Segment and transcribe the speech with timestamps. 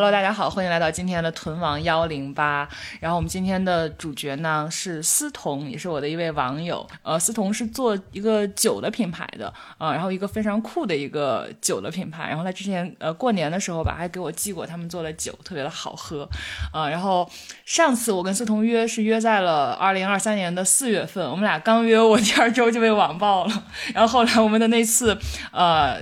[0.00, 2.66] Hello，大家好，欢迎来到今天的屯王幺零八。
[3.00, 6.88] 然后我们今天的主角呢是思彤，也是我的一位网友。
[7.02, 12.28] 呃，思彤是做一个酒的品牌的，呃，然后一个非常酷的一个酒的品牌。
[12.30, 16.26] 然后他之前呃过年的时候吧，还给我寄过他们做的酒，特别的好喝。
[16.72, 17.30] 呃，然后
[17.66, 23.64] 上次我跟思彤约是约在了二零二三年的四月份，我们俩刚约，我第二周就被网爆了。
[23.92, 25.14] 然后后来我们的那次
[25.52, 26.00] 呃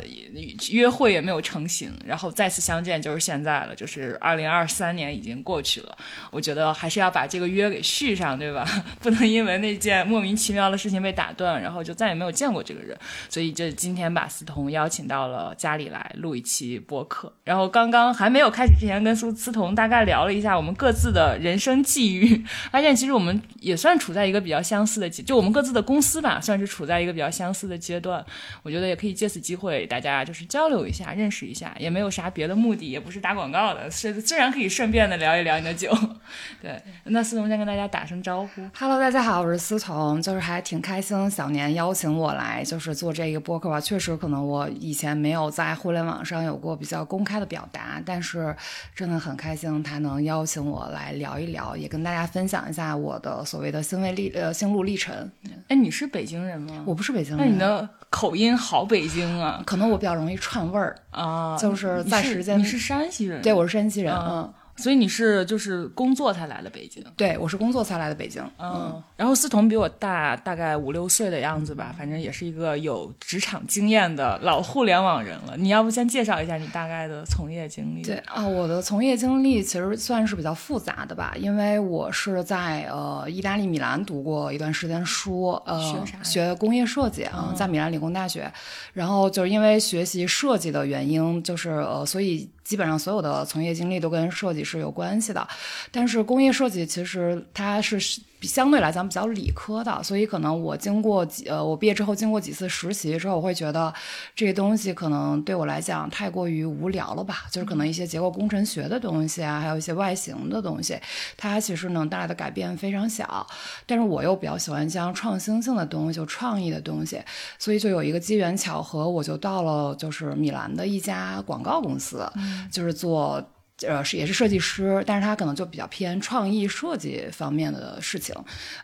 [0.71, 3.88] 约会也没有成型，然后再次相见就是现在了，就。
[3.89, 5.97] 是二零二三年已经过去了，
[6.31, 8.65] 我觉得还是要把这个约给续上，对吧？
[9.01, 12.97] 不能因为那件莫名其妙的事情被打断，然后就再也没有见过这个人。
[13.31, 17.33] 所以就今天把思彤邀请到了家里来录一期播客。
[17.45, 28.25] 然后刚刚还没有开始之前，跟苏思彤大概聊了一下我们各自的人生际遇，发现其实我们也算处在一个比较相似的，就我们各自的公司吧，算是处在一个比较相似的阶段。
[28.63, 33.78] 我觉得也可以借此机会大家就是交流一下，认识一下，也没有啥别的目的，也不是打广告的。
[33.91, 35.91] 是，自然可以顺便的聊一聊你的酒。
[36.61, 38.63] 对，那思彤先跟大家打声招呼。
[38.77, 43.81] Hello，大家好，我是思彤，就是还挺开心，小年邀请我来，就是做这个播客吧。
[43.81, 48.55] 确实，可能我以前没有在互联网上有过比较公开的表达，但是
[48.95, 55.31] 真的很开心，他能邀请我来聊一聊，也跟大家分享一下我的所谓的心路历呃心路历程。
[55.69, 56.83] 哎，你是北京人吗？
[56.87, 57.47] 我不是北京人。
[57.47, 59.63] 那你的口音好北京啊？
[59.67, 62.59] 可能我比较容易串味儿啊，就是在时间。
[62.59, 63.41] 你是山西人？
[63.43, 64.15] 对，我是山西人。
[64.15, 64.53] 嗯。
[64.81, 67.03] 所以你是就是工作才来的北京？
[67.17, 68.41] 对，我是工作才来的北京。
[68.61, 75.57] 嗯，然后思彤比我大大概五六岁的样子吧，反正也是一个有职场经验的老互联网人了。
[75.57, 78.03] 你要不先介绍一下你大概的从业经历？
[78.03, 86.23] 对啊，我的从业经历其实算是比较复杂的吧，因为我是在呃意大利米兰读过一段时间书，呃，学啥？
[86.23, 88.49] 学工业设计啊，在米兰理工大学。
[88.93, 92.49] 然后就是因为学习设计的原因，就是呃，所以。
[92.69, 95.49] 基本上所有的从业经历都跟设计是有关系的，
[95.91, 97.99] 但是工业设计其实它是。
[98.43, 103.93] 相对来讲比较理科的，所以可能我经过几呃，我毕业之后经过几次实习之后，我会觉得
[104.35, 107.47] 这个东西可能对我来讲太过于无聊了吧。
[107.51, 110.99] 就是可能一些结构工程学的东西啊，还有一些外形的东西，
[111.37, 113.47] 它其实能带来的改变非常小。
[113.87, 117.21] 但是我又比较喜欢像创新性的东西，就创意的东西，
[117.59, 122.31] 所以就有一个机缘巧合，我就到了就是米兰的一家广告公司，
[122.71, 123.43] 就是做。
[123.87, 128.35] 呃，是也是设计师，但是他可能就比较偏创意设计方面的事情，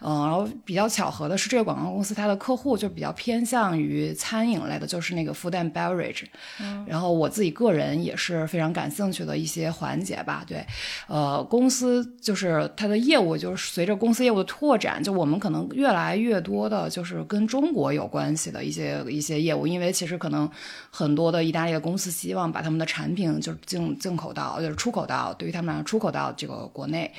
[0.00, 6.22] 嗯，然后比较巧合的是，这个广告公司它的客户就比较偏向于餐饮类的，就是那个 food and beverage，
[6.60, 10.64] 嗯，然后我自己个人也是非常感兴趣的一些环节吧，对，
[11.08, 20.48] 呃，公司就是它的业务就是随着公司业务的拓展，就我们可能越来越多的就是跟中国有关系的一些一些业务，因为其实可能
[20.88, 24.83] 很多的意大利的公司希望把他们的产品就是进进口到就是。
[24.84, 27.10] 出口到对于他们来说，出口到这个国内，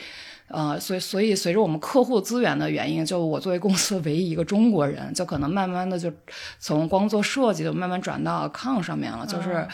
[0.49, 6.13] 呃，所以所以随着我们客户资源的原因，就我作为公司唯一一个中国人，就可能慢慢的就
[6.59, 9.25] 从光做设计，就慢慢转到 account 上面了。
[9.25, 9.67] 就是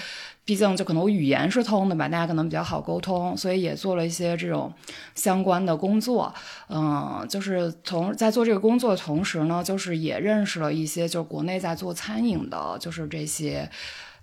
[0.45, 4.71] 毕竟就可能我语言是通的吧，大家可能比较好沟通，所以也做了一些这种
[5.13, 6.33] 相关的工作。
[6.69, 13.69] 嗯，就是从在做这个工作的同时呢，就是也认识了一些就是国内在做餐饮的，就是这些。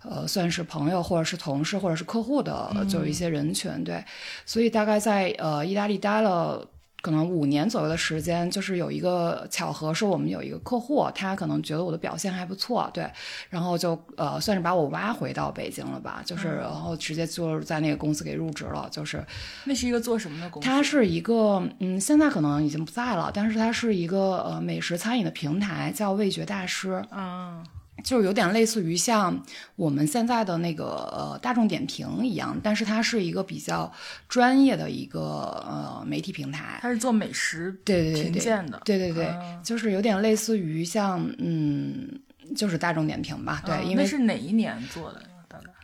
[0.04, 4.04] 呃，算是朋友或者是同事或者是客户的，就一些人群，对，
[4.46, 6.64] 所以大概在呃意大利待了
[7.00, 13.08] 可能五年左右的时间，就是有一个巧合，是我们有一个客户，他可能觉得我的表现还不错，对，
[13.50, 19.24] 然后就呃算是把我挖回到北京了吧，就是然后直接就是在那个公司给入职了，就是。
[19.64, 20.68] 那是一个做什么的公司？
[20.68, 27.04] 它是一个嗯，现在可能已经不在了，但是它是一个呃美食餐饮的平台，叫味觉大师。
[27.10, 27.62] 啊。
[28.04, 29.42] 就是有点类似于像
[29.76, 33.92] 我们现在的那个呃大众点评一样，但是它是一个比较
[34.28, 36.78] 专业的一个呃媒体平台。
[36.80, 42.08] 它是做美食对对评鉴的，对对对，就是有点类似于像嗯，
[42.56, 43.62] 就是大众点评吧。
[43.64, 45.22] 对，因为是哪一年做的？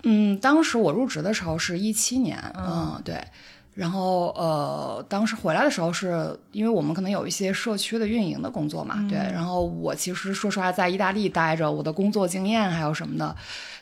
[0.07, 3.25] 嗯，当时我入职的时候是一七年，嗯，对。
[3.75, 9.19] 然后，呃，当时回来的时候，是因为我们可能有一些社区的运营的工作嘛，对。
[9.19, 13.35] 然后我其实说实话，在意大利待着，我的工作经验还有什么的，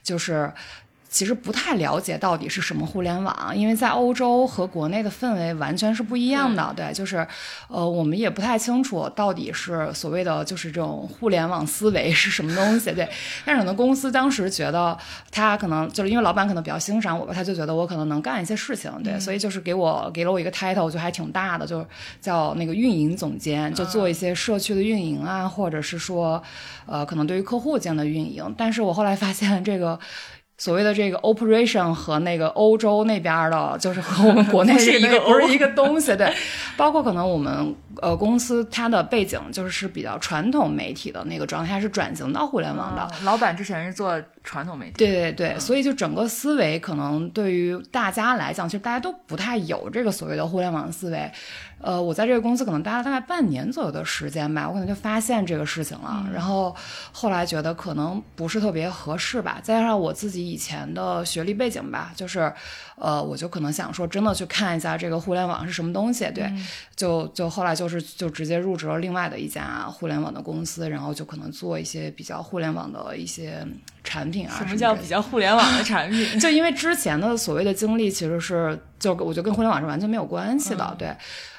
[0.03, 0.53] 就是。
[1.13, 6.73] 其实不太了解到底是什么互联网，因为在欧洲和国内的氛围完全是不一样的。
[6.75, 7.25] 对，就是，
[7.69, 12.91] 呃，我们也不太清楚到底是所谓的就是这种互联网思维是什么东西。
[12.93, 13.07] 对，
[13.45, 14.97] 但是可能公司当时觉得
[15.31, 18.91] 他可能就是因为老板可能比较欣赏我吧，他就觉得我可能能干一些事情。
[19.05, 21.87] 对，所以就是给我给了我一个 title，就还挺大的，就
[22.23, 26.43] 叫那个运营总监，就做一些社区的运营啊，或者是说，
[26.87, 28.43] 呃，可能对于客户间的运营。
[28.57, 30.01] 但是我后来发现这个。
[30.63, 36.15] 所谓的这个 operation 和那个欧洲那边的，就是和我们国内是一个 不是一个东西。
[36.15, 36.33] 对，
[36.77, 43.11] 包括可能我们呃公司它的背景就是是比较传统媒体的那个状态，是转型到互联网的。
[43.25, 44.93] 老板之前是做传统媒体。
[44.99, 51.31] 对对对，所以就整个思维可能对于大家来讲，其实大家都不太有这个所谓的互联网思维。
[51.81, 56.25] 呃，我在这个公司可能待了大概半年左右的时间吧，我可能就发现这个事情了。
[56.33, 56.75] 然后
[57.11, 62.53] 后来觉得可能不是特别合适吧，再加上我自己以前的学历背景吧，就是，
[62.97, 66.31] 呃，我就可能想说真的去看一下这个互联网是什么东西。
[66.35, 66.53] 对，
[66.95, 73.67] 就就后来就是就直接入职了另外的一家互联网的公司，然后就可能做一些比较互联网的一些
[74.05, 74.55] 产品啊。
[74.59, 76.27] 什么叫比较互联网的产品？
[76.39, 80.95] 就因为之前的所谓的经历其实是就我觉得跟互联网是完全没有关系的。
[80.99, 81.15] 对。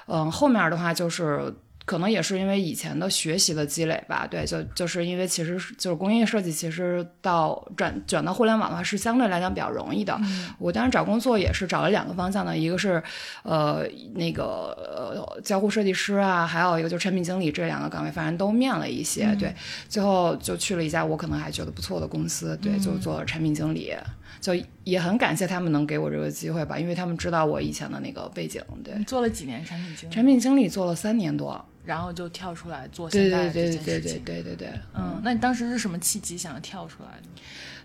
[0.06, 1.54] 嗯，后面的话就是
[1.86, 10.18] 可能也是因为以前的学习的积累吧，对，就就是因为其实就是工业设计，其实到转转到互联网的话是相对来讲比较容易的。
[10.58, 13.04] 我当时找工作也是找了两个方向的，一个是
[13.44, 13.86] 呃
[14.16, 19.54] 那个呃交互设计师啊，还有一个就是产品经理这两个岗位，反正都面了一些，对，
[19.90, 23.94] 最后就去了一家我可能还觉得不错的公司，对，就做产品经理。
[24.44, 24.54] 就
[24.84, 28.62] 也很感谢他们能给我这个机会吧，因为他们知道我以前的那个背景。
[28.84, 30.14] 对，做了几年产品经理？
[30.14, 33.86] 产品经理做了三年多，然后就跳出来做现在这件事情。
[33.86, 34.80] 对对对对对对对。
[34.94, 37.42] 嗯，那你当时是什么契机想要跳出来的？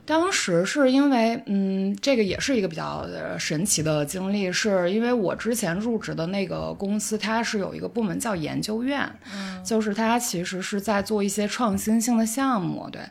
[0.08, 3.06] 当时是因为，嗯，这个也是一个比较
[3.38, 13.02] 神奇的经历，是因为我之前入职的那个公司，它是有一个部门叫研究院，嗯，就是它其实是在做一些创新性的项目，对，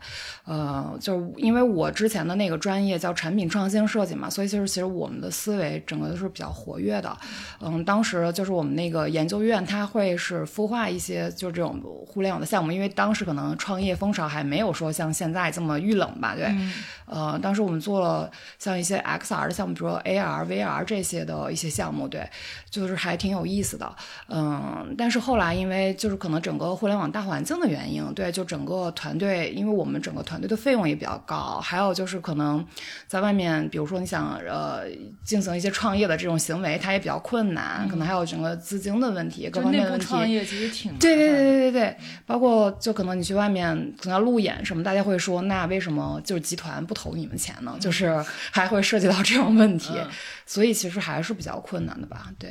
[0.45, 7.15] 呃，就是因为我之前的那个专业叫产品创新设计嘛，所以就是其实我们的思维整个都是比较活跃的，
[7.61, 16.51] 嗯，当时就是我们那个研究院，它会是孵化一些就这种互联网的项目，因为当时可能创业风潮还没有说像现在这么遇冷吧，对。
[17.05, 18.29] 呃，当时我们做了
[18.59, 22.27] 像一些 XR 的项目，比如说 AR、VR 这些的一些项目，对，
[22.69, 23.95] 就是还挺有意思的。
[24.27, 32.65] 嗯，但是后来因为就是可能整个互联网大环境的原因，对，就整个团队，因为我们整个团队的费用也比较高，还有就是可能
[33.07, 34.83] 在外面，比如说你想呃
[35.23, 40.05] 进行一些创业的这种行为，它也比较困难，可能还有整个资金的问题，各方面的问题。
[40.05, 46.97] 创业其实挺对对对对对对，包括就可能你去外面可能要路演什么，大家会说那为什么就是集团不？
[46.97, 49.93] 投你们钱呢，就是还会涉及到这种问题，
[50.47, 52.33] 所以其实还是比较困难的吧？
[52.39, 52.49] 对，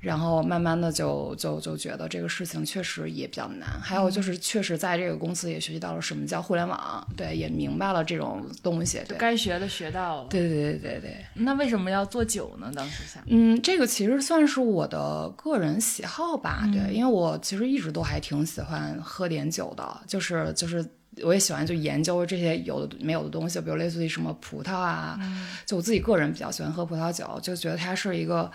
[0.00, 3.66] 然后慢慢的就就就觉得这个事情确实也比较难。
[3.80, 10.28] 还有就是确实在这个公司也学习到了什么叫互联网，对，也明白了这种东西，对，该学的学到了。
[10.28, 11.24] 对对对对对。
[11.32, 12.70] 那为什么要做酒呢？
[12.76, 20.86] 当时想，嗯，这个其实算是我的个人喜好吧，对，因为我其实一直都还挺喜欢喝点酒的，就是就是。
[21.22, 25.18] 我也喜欢就研究这些有的没有的东西，比如类似于什么葡萄啊，
[25.66, 28.50] 就我自己个人比较喜欢喝葡萄酒，就觉得它是一个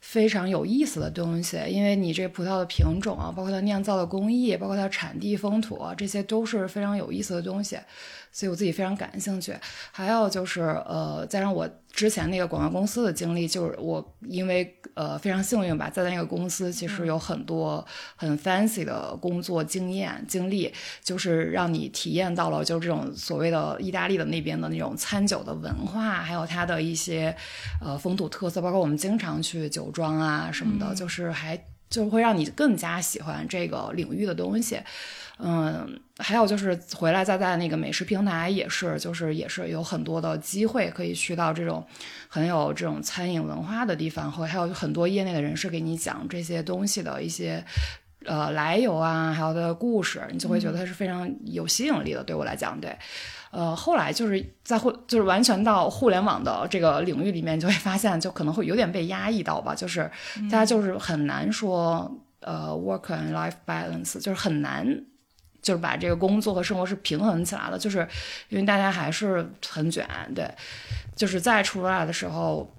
[0.00, 7.78] 非常有意思的东西，因为你这葡萄的品种啊，包括它酿造的工艺，包括它产地风土，这些都是非常有意思的东西。
[8.34, 9.54] 所以我自己非常感兴趣，
[9.92, 17.86] 还有就是，呃，加上我之前那个广告公司的经历，就是我因为呃非常幸运吧，在那个公司其实有很多
[18.16, 27.32] 很 fancy 的工作经验经历，就是让你体验到了就是这种所谓的意大利的那边的那种餐酒的文化，还有它的一些
[27.80, 31.56] 呃风土特色，包括我们经常去酒庄啊什么的，就是还
[31.88, 34.80] 就会让你更加喜欢这个领域的东西。
[35.36, 41.84] 嗯，还有就是回来再在那个美食平台也是，就是也是有很多的机会可以去到这种
[42.28, 47.64] 很有这种餐饮文化的地方，和还有很多业内的人士给你讲这些东西的一些
[48.24, 52.22] 呃来由啊，还有的故事，你就会觉得它是非常有吸引力的。
[52.22, 52.96] 对我来讲，对，
[53.50, 60.08] 呃，后来就是在互就是完全到互联网的这个领域里面，就会发现就可能会有点被压抑到吧，就是
[60.48, 65.04] 大家就是很难说呃 work and life balance，就是很难。
[65.64, 68.06] 就是把这个工作和生活是平衡起来了，就是
[68.50, 70.46] 因为大家还是很卷，对，
[71.16, 72.70] 就是再出来的时候，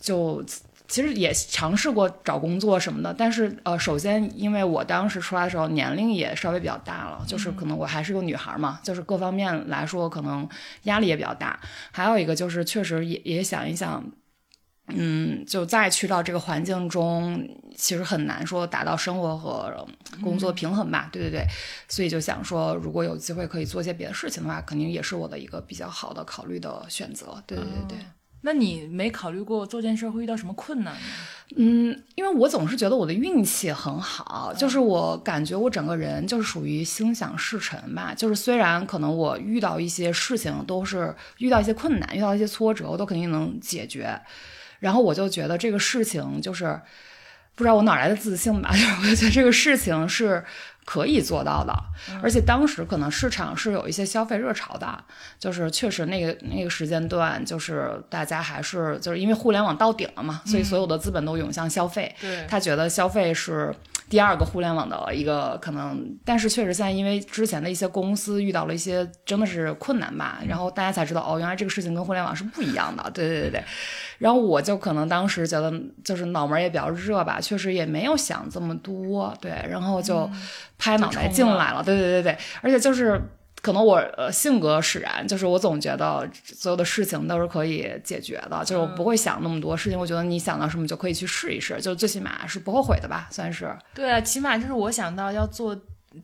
[0.00, 0.42] 就
[0.88, 10.48] 其实也尝试过找工作什么的，但是呃，首先因为我当时出来的时候年龄也稍微比较大了，就是可能我还是个女孩嘛，就是各方面来说可能
[10.84, 11.60] 压力也比较大，
[11.90, 14.02] 还有一个就是确实也也想一想。
[14.88, 19.86] 嗯，就再去到这个环境中，其实很难说达到生活和
[20.22, 21.08] 工作平衡吧？
[21.12, 21.46] 对对对，
[21.88, 27.42] 所以就想说，如果有机会可以做些别的事情的话，肯定也是我的一个比较好的考虑的选择。
[27.46, 27.98] 对对对对。
[28.44, 31.00] 那你没考虑过做件事会遇到什么困难吗？
[31.56, 38.12] 嗯，因为我总是觉得我的运气很好，就是我感觉我整个人就是属于心想事成吧。
[38.12, 44.20] 就是虽然可能我遇到一些事情都是遇到一些困难，遇到一些挫折，我都肯定能解决。
[44.82, 46.78] 然后我就觉得这个事情就是
[47.54, 50.44] 不知道我哪来的自信吧， 就是我就觉得这个事情是。
[50.84, 51.72] 可以做到的，
[52.20, 54.98] 而且当时可能市场是有一些消费热潮的，
[55.38, 62.12] 就是确实那个那个时间段，就是大家还是就是因为互联网到顶了嘛，所以所有的资本都涌向消费。
[62.20, 63.72] 对，他觉得消费是
[64.12, 73.02] 第二个互联网的一个可能，但是确实现在因为之前的一些公司遇到了一些真的是困难吧，然后大家才知道哦，原来这个事情跟互联网是不一样的。
[73.14, 73.64] 对对对对。
[74.18, 75.72] 然后我就可能当时觉得
[76.04, 80.28] 就是脑门也比较热吧，确实也没有想这么多，对，然后就
[80.76, 83.18] 拍脑袋进来了，对对对对，而且就是
[83.62, 93.74] 可能我呃性格使然，就是我总觉得所有的事情都是可以解决的，就是我不会想那么多事情，我觉得你想到什么就可以去试一试，就最起码是不后悔的吧，算是。
[93.94, 95.74] 对啊，起码就是我想到要做。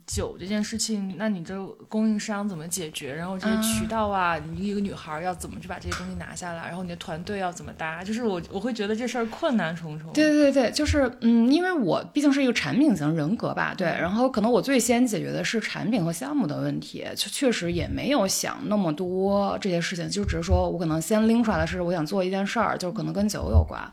[0.06, 3.14] 酒这件事情，那你这供应商怎么解决？
[3.14, 6.66] 然后这些渠道啊，你一个女孩要怎么去把这些东西拿下来？
[6.68, 8.02] 然后你的团队要怎么搭？
[8.04, 10.12] 就是我我会觉得这事儿困难重重。
[10.12, 13.86] 对对对就是嗯，因为我毕竟是一个产品型人格吧，对。
[13.86, 23.80] 然后可能我最先解决的是产品和项目的问题，就确实也没有想那么多这些事情，就只是说我可能先拎出来的是我想做一件事儿，就可能跟酒有关。
[23.80, 23.90] 嗯，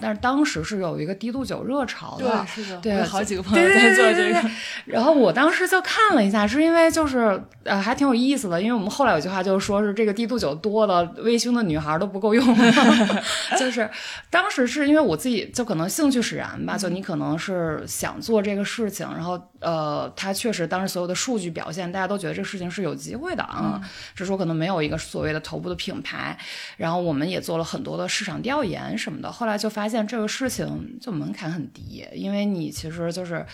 [0.00, 4.50] 但是当时是有一个低度酒热潮的，对，是的，对，好几个朋友在做这个。
[4.84, 12.56] 然后我当时就看了一下，是因为就是呃还挺有意思的，因为我们后来有句话就是说是这个低度酒多了微醺的女孩都不够用，
[13.58, 13.88] 就是
[14.30, 23.80] 当时是因为我自己就可能兴趣使然吧，就你可能是想做这个事情，然后呃，他确实当时所有的数据表现，大家都觉得这个事情是有机会的啊，
[24.14, 26.36] 只是说可能没有一个所谓的头部的品牌，
[26.76, 29.56] 然后我们也做了很多的市场调研什么的，后来。
[29.56, 33.44] 就发现这个事情就门槛很低，因为你其实就是，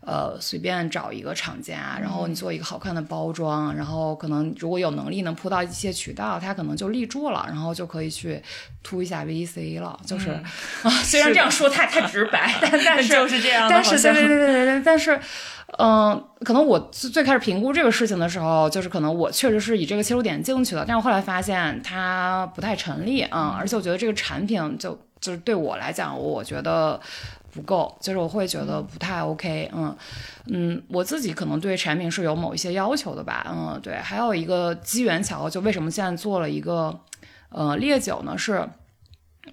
[0.00, 8.42] 呃，随便找一个厂家，然后你做一个好看的包装，然后可能如果有能力能铺到一些渠道，它可能就立住了，然后就可以去
[8.82, 9.96] 突一下 VC 了。
[10.04, 10.30] 就是
[10.82, 13.68] 啊，虽然这样说太太直白，但 但是就是这样。
[13.70, 15.18] 但是对对对对对，但是
[15.78, 25.00] 嗯，可能我最开始评估这个事情的时候，就是可能我确实是以这个切入点进去的，但是后来发现它不太成立啊，而且我觉得这个产品就。
[25.22, 27.00] 就是对我来讲，我觉得
[27.50, 29.96] 不够，就是我会觉得不太 OK，嗯
[30.48, 37.00] 嗯，我自己可能对产品是有某一些要求的吧，嗯，对，还有一个机缘巧合，就为什么现在做了一个
[37.48, 38.36] 呃烈酒呢？
[38.36, 38.68] 是。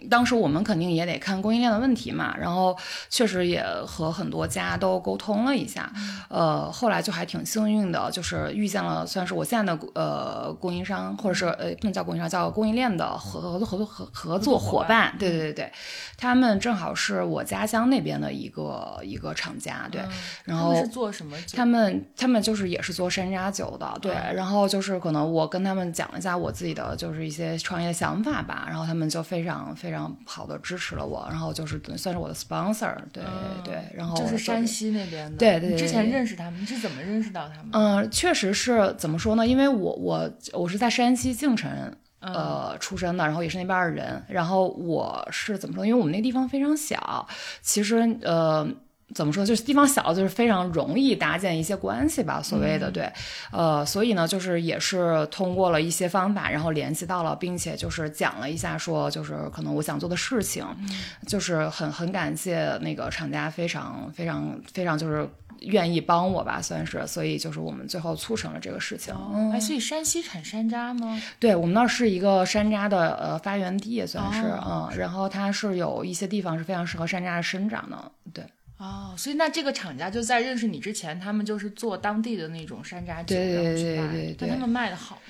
[0.10, 2.78] 当时我们肯定也得看供应链的问题嘛，然后
[3.10, 5.92] 确实也和很多家都沟通了一下，
[6.30, 15.72] 呃，后来就还挺幸运的，就是遇见了算是我现在的呃供应商，或者是呃不能叫供应商，叫供应链的合合作合作合合作伙伴，对对对对，
[16.16, 20.02] 他们正好是我家乡那边的一个一个厂家，对，
[20.44, 21.36] 然后是做什么？
[21.56, 29.76] 他们他们就是也是做山楂酒的，对，然后就是可能我跟他们讲了一下我自己的就是一些创业想法吧，然后他们就非常。
[29.80, 33.24] 非常好的支持了我，然后就是算是我的 sponsor，对
[33.64, 35.78] 对，然后就是山西那边的，对对。
[35.78, 37.70] 之前认识他们，你是怎么认识到他们？
[37.72, 39.48] 嗯，确实是怎么说呢？
[39.48, 41.72] 因为我我我是在山西晋城
[42.20, 45.86] 呃出生的，然后也是那边的人，然后我是怎么说？
[45.86, 47.28] 因为我们那个地方非常小，
[47.62, 48.68] 其实呃。
[49.16, 49.46] 怎么说？
[49.46, 52.42] 就是地方小，就是非常容易搭建一些关系吧。
[52.42, 53.12] 所谓的对，
[53.52, 60.66] 呃，所以呢，就是也是通过了一些方法，然后联系到了，并且就是讲了一下，说就是可能我想做的事情，
[61.28, 65.28] 就是很很感谢那个厂家，非常非常非常就是
[65.62, 67.06] 愿意帮我吧，算是。
[67.08, 69.14] 所以就是我们最后促成了这个事情。
[69.52, 71.20] 哎，所以山西产山楂吗？
[71.40, 74.88] 对，我们那儿是一个山楂的呃发源地，算是嗯。
[74.96, 78.44] 然后它是有一些地方是非常适合山楂的生长的，对。
[78.80, 85.22] 哦，所以那这个厂家就在认识你之前，他们就是做当地的那种山楂酒，对对对对对，他们卖的好吗？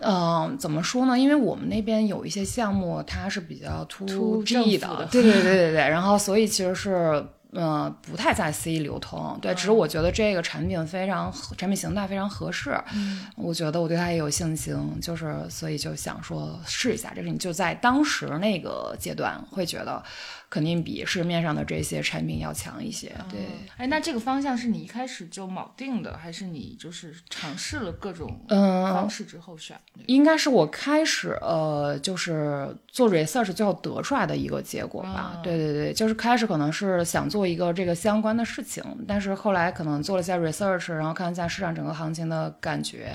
[0.00, 1.18] 嗯，怎么说呢？
[1.18, 7.24] 因为我们那边有一些项目，它是比较 to G 的，对对对对对， 然后所以其实是。
[7.52, 20.04] 嗯，不太在 C 流通，对，只是我觉得这个产品非常产品形态非常合适，嗯，我觉得我对它也有信心，就是所以就想说试一下这是，你就在当时那个阶段会觉得
[20.50, 23.40] 肯定比市面上的这些产品要强一些，对。
[23.78, 30.02] 哎，那这个方向是你一开始就锚定的，还是你就是尝试了各种嗯方式之后选的？
[30.06, 37.38] 应该是我开始呃就是做 research 最后得出来的一个结果吧，对对对，就是开始可能是想做。
[37.38, 43.12] 做一个这个相关的事情，但是后来可能做了一下 research，然后看一下市场整个行情的感觉，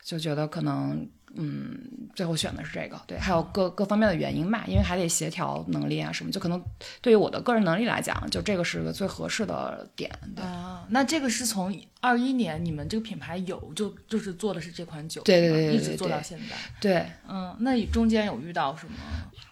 [0.00, 1.04] 就觉得可能
[1.36, 1.78] 嗯，
[2.14, 3.00] 最后选的是这个。
[3.06, 6.62] 对，还有各各方面的原因吧，因为还得协调能力啊什么，就可能
[7.00, 10.10] 对于我的个人能力来讲，就这个是个最合适的点。
[10.34, 16.56] 对啊，那这个是从二一年你们这个品牌有就就是做的是这款酒，对对对对一直做到现在。
[16.80, 18.92] 对，嗯，那中间有遇到什么？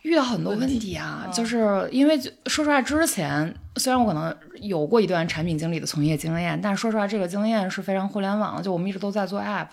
[0.03, 9.69] 遇到很多问题啊，就是因为说实话，之前虽然我可能有过一段产品经理的从业经验，但是说实话，这个经验是非常互联网的，就我们一直都在做 app，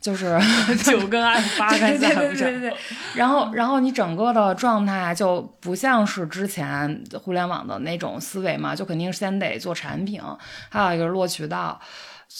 [0.00, 0.38] 就是
[0.84, 1.70] 九跟 app 八。
[1.70, 2.72] 对对对。
[3.14, 10.20] 然后，然后你整个的状态就不像是之前互联网的那种思维嘛，就肯定先得做产品，
[10.68, 11.80] 还有一个落渠道。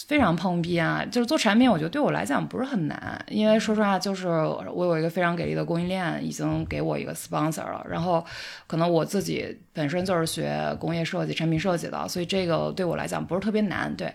[0.05, 1.03] 非常碰壁啊！
[1.09, 7.85] 就是做产品，我觉得对我来讲不是很难，因为说实话，就是我有一个非常给力的供应链，已经给我一个 sponsor 了。
[7.89, 8.23] 然后，
[8.67, 13.93] 可能我自己本身就是学工业设计、产品设计的，所以这个对我来讲不是特别难。
[13.95, 14.13] 对，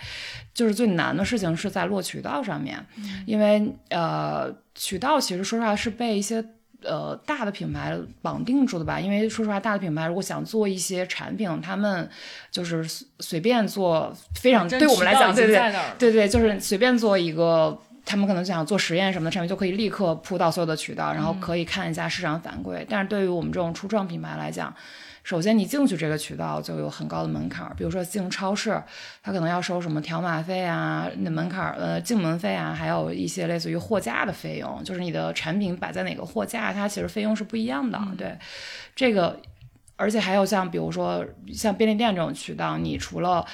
[0.55, 2.79] 就是最难的事情是在落渠道上面，
[3.27, 6.45] 因为呃，渠道其实说实话是被一些。
[6.85, 12.09] 呃，大的品牌绑定住的吧，因为说实话，大的品牌如果想做一些产品，他们
[12.51, 12.85] 就是
[13.21, 22.85] 随便做，非常对我们来讲，对对对对，就是随便做一个，他们可能想做实验什么的产品，就可以立刻铺到所有的渠道，然后可以看一下市场反馈。
[22.89, 24.75] 但是对于我们这种初创品牌来讲，
[25.25, 28.83] 首先，你进去这个渠道就有很高的门槛儿，比如说进超市，
[29.23, 37.99] 它可能要收什么条码费啊，那门槛儿呃进门费啊，还有一些类似于货架的费用，就是你的产品摆在哪个货架，它其实费用是不一样的。
[38.19, 38.37] 对，
[38.97, 39.41] 这个，
[39.97, 43.47] 而且还有像比如说像便利店这种渠道，你除了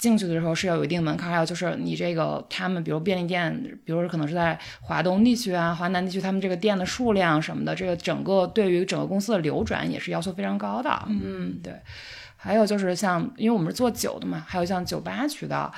[0.00, 3.54] 进去的时候是要有一定门槛，还有就是你这个他们，比如便利店，
[3.84, 10.90] 比如说可能是在华东地区啊、华南地区，他们这个店的数量什么的，这个整个对于整个公司的流转也是要求非常高的。
[11.06, 11.74] 嗯，对。
[12.42, 15.70] 还有就是像，因为我们是做酒的嘛，还有像酒吧渠道。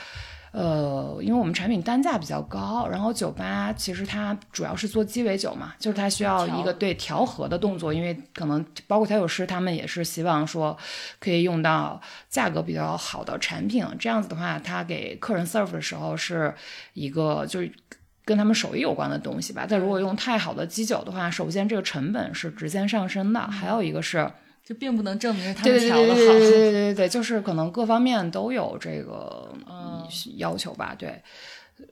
[0.52, 10.76] 呃，因为我们产品单价比较高，然后酒吧其实它主要是做鸡尾酒嘛，就是它需要一个对调和的动作，因为可能包括调酒师他们也是希望说
[11.18, 16.54] 可以用到价格比较好的产品，这样子的话，他给客人 serve 的时候是
[16.92, 17.72] 一个就是
[18.26, 19.66] 跟他们手艺有关的东西吧。
[19.66, 24.30] 但如果用太好的基酒的话，首先这个成本是直线上升的，还有一个是。
[24.72, 29.52] 就并不能证明他们调的好，对对对对对对，就是可能各方面都有这个
[30.36, 31.22] 要求吧，对，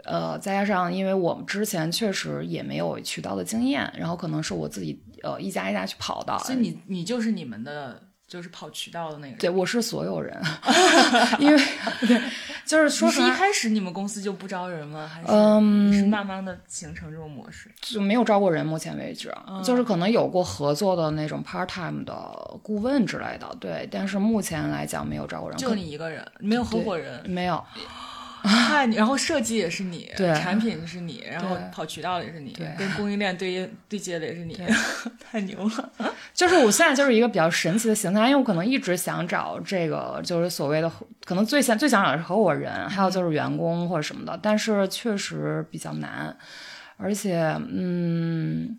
[0.05, 8.03] 呃，再加上因为我们之前确实也没有渠道的经验，然后可能是我自己呃一家一家去跑的，所以你你就是你们的。
[8.31, 10.41] 就是跑渠道的那个，对，我是所有人，
[11.41, 11.61] 因为
[12.07, 12.23] 对，
[12.71, 15.11] 就是说是一开始你们公司就不招人吗？
[15.13, 17.69] 还是嗯，是慢慢的形成这种模式？
[17.81, 22.15] 就没有招过人，目前为止，就是可能有过合作的那种 part time 的
[22.63, 27.61] 顾问之类的，对，但是目前来讲没有招过人，就你一个人，没有合伙人，没有。
[28.49, 34.59] 啊，然后设计也是你，对，产品是你，然后跑渠道也是你，对，跟供应链对对接的也是你，
[35.21, 35.93] 太牛了。
[36.33, 40.91] 就是我现在就是一个比较神奇的形态，因为我可能一直想找这个，就是所谓的，
[41.25, 46.37] 可能最想最想找的是合伙人，还有就是员工或者什么的，但是确实比较难，
[46.97, 48.77] 而且嗯。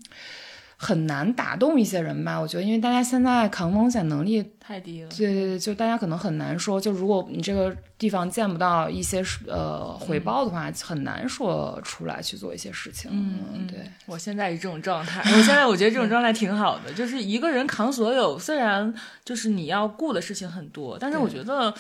[0.84, 2.40] 很难打动一些人吧？
[2.40, 5.10] 我觉得，因为大家现在抗风险能力太低了。
[5.16, 13.12] 对对对，就大家可能很难说，就如果你这个地方见不到一些呃回报的话，很难说出来去做一些事情。
[13.14, 13.80] 嗯，对。
[14.08, 18.40] 我现在是这种状态， 我现在我觉得这种状态挺好的，就是一个人扛所有。
[18.40, 18.92] 虽然
[19.24, 21.72] 就是你要顾的事情很多，但是我觉得，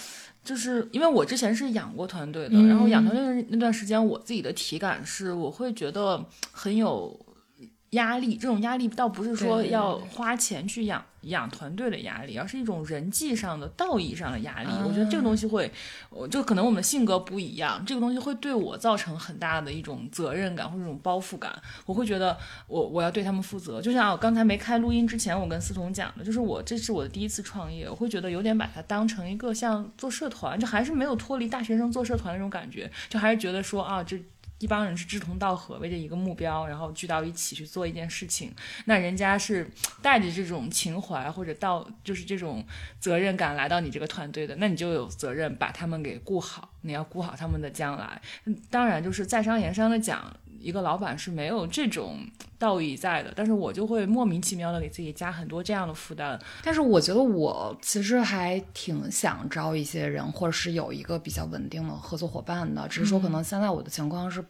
[0.44, 7.20] 就是因为我之前是养过团队的，然后养团队那段时间，我自己的体感是，我会觉得很有。
[7.91, 14.69] 压力，这种压力倒不是说要花钱去养养团队的压力，而是一种人际上的、道义上的压力。
[14.86, 15.69] 我觉得这个东西会，
[16.10, 21.51] 我就可能我们的性格不一样，这个东西会对我造成很大的一种责任感或者一种包袱感。
[21.86, 23.82] 我会觉得我我要对他们负责。
[23.82, 34.17] 就像我刚才没开录音之前，我跟思彤讲的，就是我这是我的第一次创业，我会觉得有点把它当成一个像做社团，就还是没有脱离大学生做社团那种感觉，就还是觉得说啊这。
[34.62, 38.54] 一帮人是志同道合，为着一个目标，然后聚到一起去做一件事情。
[38.86, 39.69] 那人家是
[40.02, 42.63] 带着这种情怀或者到就是这种
[43.00, 48.21] 责任感来到你这个团队的，那你就有责任把他们给顾好，你要顾好他们的将来。
[48.69, 50.34] 当然，就是在商言商的讲。
[50.62, 52.19] 一个老板是没有这种
[52.60, 56.39] 道义在的，但是我就会莫名其妙的给自己加很多这样的负担。
[56.63, 62.88] 但是我觉得我其实还挺想招一些人，或者是有一个比较稳定的合作伙伴的。
[62.88, 64.43] 只是说可能现在我的情况是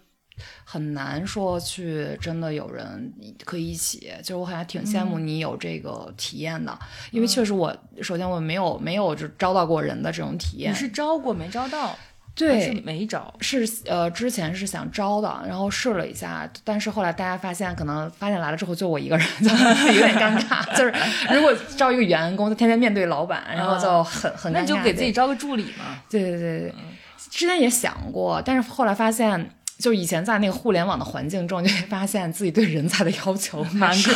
[0.66, 3.14] 很难说去真的有人
[3.46, 4.12] 可以一起。
[4.22, 6.78] 就是我还挺羡慕你有这个体验的，
[7.12, 10.72] 因为确实我首先我没有没有就招到过人的这种体验。
[10.72, 11.98] 你是招过没招到？
[12.34, 19.50] 对，没招，是呃，之前是想招的，然后试了一下，但是后来大家发现，可能发现来了之后就我一个人， 就
[19.94, 20.66] 有点尴尬。
[20.76, 20.94] 就是
[21.34, 24.60] 如果招一个员工，他天天面对老板，然后就很很尴尬。
[24.60, 26.00] 那就给自己招个助理嘛。
[26.10, 26.74] 对对对对，
[27.30, 29.52] 之前也想过，但是后来发现。
[29.82, 34.12] 就以前在那个互联网的环境中，就会发现自己对人才的要求蛮高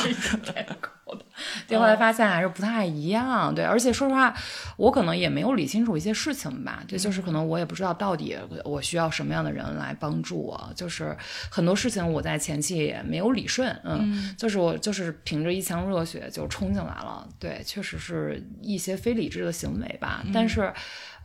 [1.15, 1.24] 的。
[1.67, 3.53] 对，后来发现还是不太一样。
[3.53, 4.33] 对，而且说实话，
[4.77, 6.83] 我可能也没有理清楚一些事情吧。
[6.87, 10.71] 对，就是可能我也不知道到底我需要什么样的人来帮助我。
[10.75, 11.15] 就是
[11.49, 13.69] 很多事情我在前期也没有理顺。
[13.83, 17.27] 嗯，就是我就是凭着一腔热血就冲进来了。
[17.39, 20.23] 对，确实是一些非理智的行为吧。
[20.33, 20.71] 但是，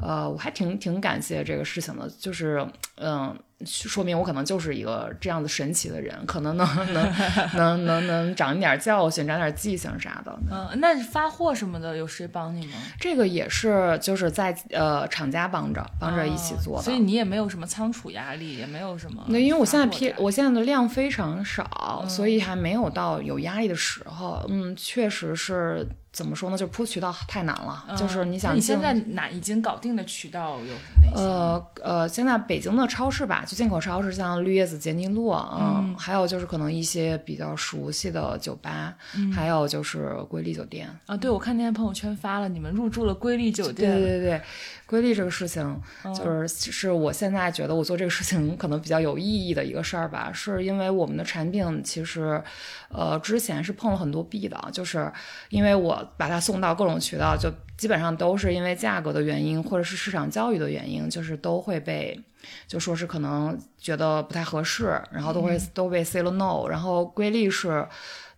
[0.01, 2.09] 呃，我还挺挺感谢这个事情的。
[2.19, 3.37] 就是，嗯。
[3.63, 7.13] 说明我可能就是一个这样子神奇的人，可能能能
[7.53, 10.37] 能能能长一点教训，长点记性啥的。
[10.51, 12.73] 嗯，那发货什么的有谁帮你吗？
[12.99, 19.25] 这个也是就是在呃厂家帮着帮着一起做的，所以你也没有什么仓储压力，也没有什么。
[19.29, 24.45] 那因为我现在批我现在的量非常少，所以还没有到有压力的时候。
[24.49, 25.87] 嗯，确实是。
[26.13, 26.57] 怎么说呢？
[26.59, 27.87] 就是铺渠道太难了。
[27.97, 31.23] 就是你想，你现在哪已经搞定的渠道有哪些？
[31.23, 38.95] 呃呃，现在北京的超市吧，就进口超市，像绿叶子、杰尼路，嗯，还有就是可能一些比较熟悉的酒吧，
[39.33, 40.89] 还有就是瑰丽酒店。
[41.07, 43.93] 啊，对，我看那天朋友圈发了，你们入住了瑰丽酒店。
[43.93, 44.43] 对对对。
[44.91, 45.81] 瑰丽这个事情，
[46.13, 52.43] 就是是我现在觉得我做这个事情可能比较有意义的一个事儿吧，是因为我们的产品其实，
[52.89, 55.09] 呃，之前是碰了很多壁的，就是
[55.51, 57.49] 因为我把它送到各种渠道，就
[57.79, 62.21] 基本上都是因为价格的原因，或者是市场教育的原因，就是都会被
[62.67, 67.87] 就说是可能觉得不太合适，然后都会都被 say 了 no，然后瑰丽是。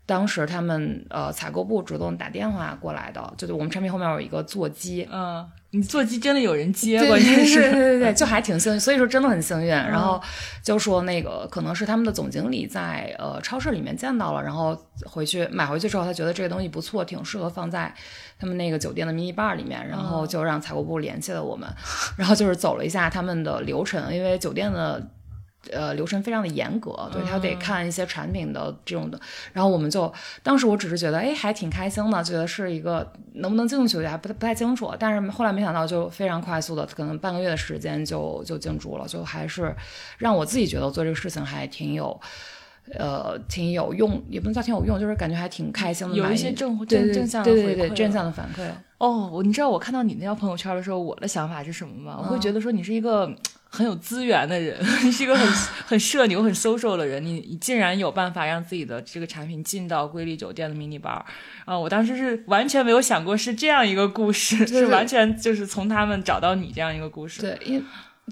[0.05, 9.69] 当时他们呃采购部主动打电话过来的，就是我们产品后面有一个座机，嗯，你座机真的有人接，关键是，对对对，就还 挺幸运，所以说真的很幸运。
[9.69, 10.21] 然后
[10.63, 17.93] 就说那个可能是他们的总经理在呃超市里面见到了，然后回去买回去之后，他觉得这个东西不错，挺适合放在
[18.39, 21.69] 他们那个酒店的 mini bar 里面，然后就让采购部联系了我们，
[22.19, 25.03] 然后就是走了一下他们的流程，因为酒店的。
[25.71, 29.21] 呃，流程非常的严格，对他得看一些产品的这种的，
[29.53, 39.73] 然后我们就当时我只是觉得，哎，还挺开心的，觉得是一个能不能进去还不太不太清楚，但是后来没想到就非常快速的，可能半个月的时间就就进驻了，就还是
[40.19, 42.21] 让我自己觉得做这个事情还挺有，
[42.99, 48.69] 呃，挺有用，也不能叫挺有用，就是感觉还挺开心的，有一些正正正向对对对正向的反馈。
[48.99, 52.19] 哦，你知道我看到你那条朋友圈的时候，我的想法是什么吗？
[52.19, 53.33] 我会觉得说你是一个。
[53.75, 55.49] 很有资源的人， 你是一个很
[55.87, 61.23] 很社牛、很 social 的人，你你竟然有办法让自己的这个产品进到瑰丽酒店的 mini bar
[61.65, 61.79] 啊！
[61.79, 67.41] 我当时是完全没有想过是这样一个故事，是完全就是从他们找到你这样一个故事。
[67.41, 67.83] 对，因。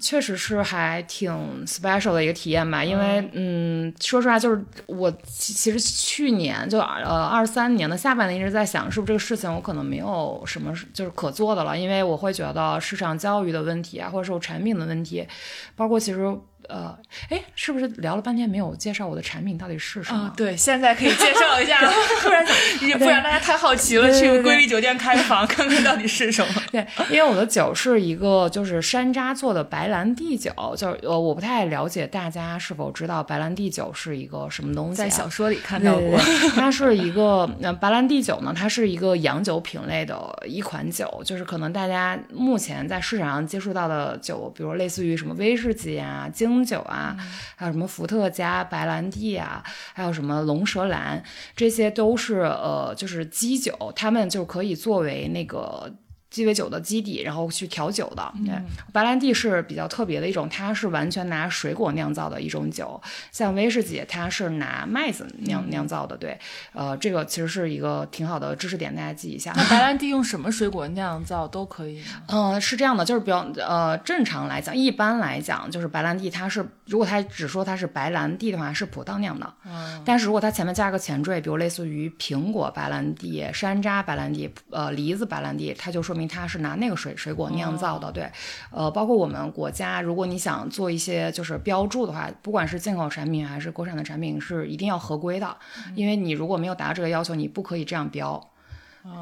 [0.00, 1.32] 确实是还挺
[1.66, 15.26] special 的一个体验吧，因为嗯，说实话，就是我其实去年就呃二三年的下半年一直在想，是不是这个事情我可能没有什么就是可做的了，因为我会觉得市场教育的问题啊，或者是我产品的问题，
[15.74, 16.38] 包括其实。
[16.70, 16.96] 呃，
[17.28, 20.32] 哎，是不是聊了半天没有介绍我的产品到底是什么？
[20.36, 21.80] 对，现在可以介绍一下，
[22.22, 22.46] 不然
[22.98, 26.62] 不然大家太好奇了，去瑰丽酒店开个房看看到底是什么。
[26.70, 36.16] 对，因为我的酒是一个就是山楂做的白兰地酒，就是呃，我不太了解大家是否知道白兰地酒是一个什么东西，在小说里看到过。
[36.54, 46.59] 它是一个呃，白兰地酒呢，它是一个洋酒品类的一款酒，就是可能大家目前在市场上接触到的酒，比如类似于什么威士忌啊、精。
[46.64, 47.16] 酒啊，
[47.56, 49.62] 还有什么伏特加、白兰地啊，
[49.94, 51.22] 还有什么龙舌兰，
[51.56, 55.92] 这些都是呃，就是基酒，他们就可以作为那个。
[56.30, 58.32] 鸡尾酒的基底，然后去调酒的。
[58.46, 58.54] 对，
[58.92, 63.00] 白兰地是比较特别的一种，它是完全拿水果酿造的一种酒。
[63.32, 66.16] 像威士忌，它是拿麦子酿酿造的。
[66.16, 66.38] 对，
[66.72, 69.52] 呃，这个其实是一个挺好的知识点，大家记一下。
[69.56, 72.22] 那白兰地用什么水果酿造都可以吗？
[72.28, 79.52] 嗯， 是这样的，就是比较呃，正常来讲，一般来讲，就是白兰地它是，如果它只说它是白兰地的话，是葡萄酿的。
[79.66, 80.00] 嗯。
[80.04, 86.19] 但是如果它前面加个前缀，比如类似于苹果白兰地、山楂白兰地、呃梨子白兰地，它就说明。
[86.26, 88.30] 它是拿那个水水果酿造的，对，
[88.70, 95.56] 呃，包括我们国家，如果你想做一些就是标注的话，不管是进口产品还是国产的产品，是一定要合规的，
[95.94, 98.44] 因为你如果没有达到这个要求，你不可以这样标。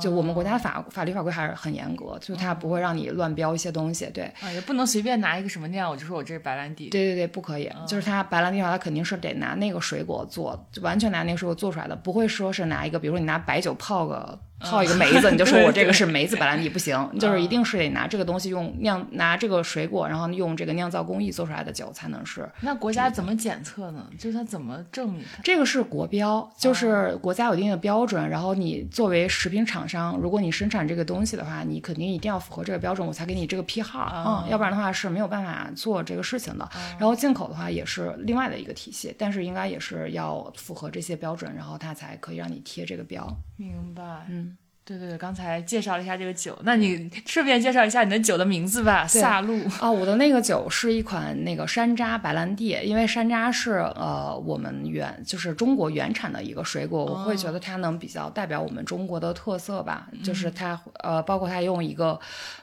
[0.01, 4.25] 就我们国家法法律法规还是很严格，就它不会让你乱标一些东西，对。
[4.41, 6.89] 啊，也不能随便拿一个什么酿，我就说我这是白兰地。
[6.89, 14.37] 对对对，不可以，就是它白兰地的话，它肯定是得拿那个水果做，就完全拿那个水果做出来的，不会说是拿一个，比如说你拿白酒泡个。
[14.61, 22.49] 套一个梅子，你就说我这个是梅子白兰地不行，就是一定是得拿这个东西用酿拿这个水果，然后用这个酿造工艺做出来的酒才能是。
[22.61, 24.07] 那国家怎么检测呢？
[24.19, 25.43] 就是它怎么证明它？
[25.43, 36.69] 这个是国标，就是国家有一定的标准，然后你作为食品厂商，如果你生产这个东西的话，你肯定一定要符合这个标准，我才给你这个批号，嗯，要不然的话是没有办法做这个事情的。
[36.99, 43.27] 然后进口的话也是另外的一个体系，但是应该也是要符合这些标准，然后它才可以让你贴这个标。
[43.59, 44.57] 明白，嗯。
[44.85, 49.07] 对对对，刚才介绍了一下这个酒，那你顺便介绍一下你的酒的名字吧。
[49.07, 62.19] 萨露啊，我的那个酒是一款那个山楂白兰地，因为山楂是呃我们原就是中国原产的一个水果，我会觉得它能比较代表我们中国的特色吧，就是它呃包括它用一个。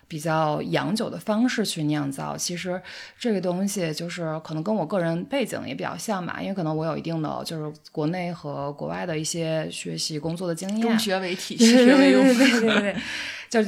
[0.08, 2.82] 比较洋酒的方式去酿造，其实
[3.18, 12.96] 这个东西就是可能跟我个人背景也比较像吧，因为可能我有一定的就是国内和国外的一些学习工作的经验，中学为体，西学为用，对对对对。
[13.50, 13.60] 就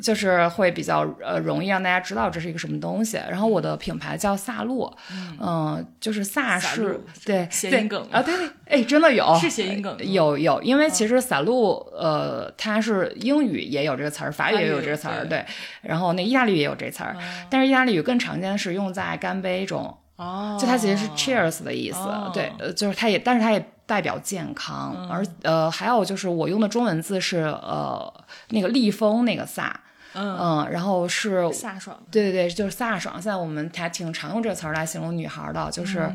[0.00, 3.16] 就是会比较呃容易让大家知道这是一个什么东西。
[3.28, 4.96] 然后我的品牌叫萨洛，
[5.40, 15.44] 嗯，就是萨是对谐音梗啊，对对，哎，真的有 是谐音梗，有有，因为其实萨洛呃，它是英语也有这个词儿，法语也有这个词儿，对。
[15.82, 17.16] 然后那意大利语也有这词儿，
[17.50, 21.98] 但是意大利语更常见的是用在干杯中，哦，就它其实是 cheers 的意思，
[22.32, 23.64] 对，呃，就是它也，但是它也。
[23.92, 28.10] 代表健康，而呃还有就是我用的中文字是呃
[28.48, 29.70] 那个立丰那个飒，
[30.14, 33.16] 嗯，然后是飒爽，对对对，就是飒爽。
[33.16, 36.10] 现在我们还挺常用这个词儿来形容女孩的，就是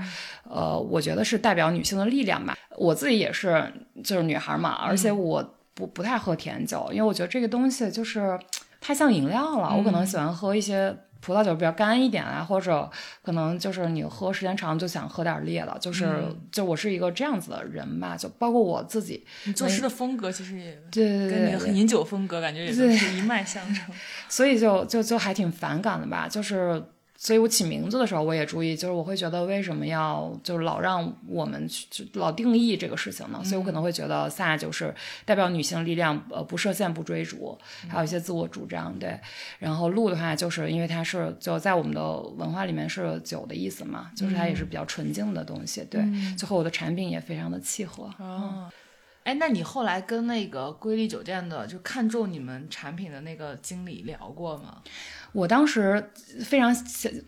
[0.50, 2.58] 呃我觉得是代表女性的力量吧。
[2.76, 3.72] 我自己也是
[4.04, 8.40] 就是女孩嘛，而且我不不太喝甜酒，因为我觉得这个东西就是
[8.82, 10.98] 太像饮料了，我可能喜欢喝一些。
[11.20, 12.90] 葡萄酒比较干一点啊，或者
[13.24, 23.94] 可能就是你喝时间长就想喝点烈的，就是就我是一个这样子的人吧，就包括我自己，你做事的风格其实也对跟你的饮酒风格感觉也是一脉相承，
[24.30, 26.84] 所以就就就还挺反感的吧，就是。
[27.20, 33.42] 所以我起名字的时候，我也注意，就是我会觉得为什么要就是老让我们去老定义这个事情呢？
[33.44, 34.94] 所以我可能会觉得萨就是
[35.26, 37.58] 代表女性力量，呃，不设限、不追逐，
[37.90, 38.98] 还有一些自我主张。
[39.00, 39.20] 对，
[39.58, 45.84] 然后鹿的话，就是因为它是就在我们的文化里面是酒的意思嘛，就是它也是比较纯净的东西。
[45.90, 46.06] 对，
[46.38, 48.14] 最后我的产品也非常的契合。
[48.20, 48.70] 哦，
[49.24, 54.84] 哎，那你后来跟那个瑰丽酒店的就看中你们产品的那个经理聊过吗？
[55.34, 56.12] 我当时
[56.44, 56.76] 非常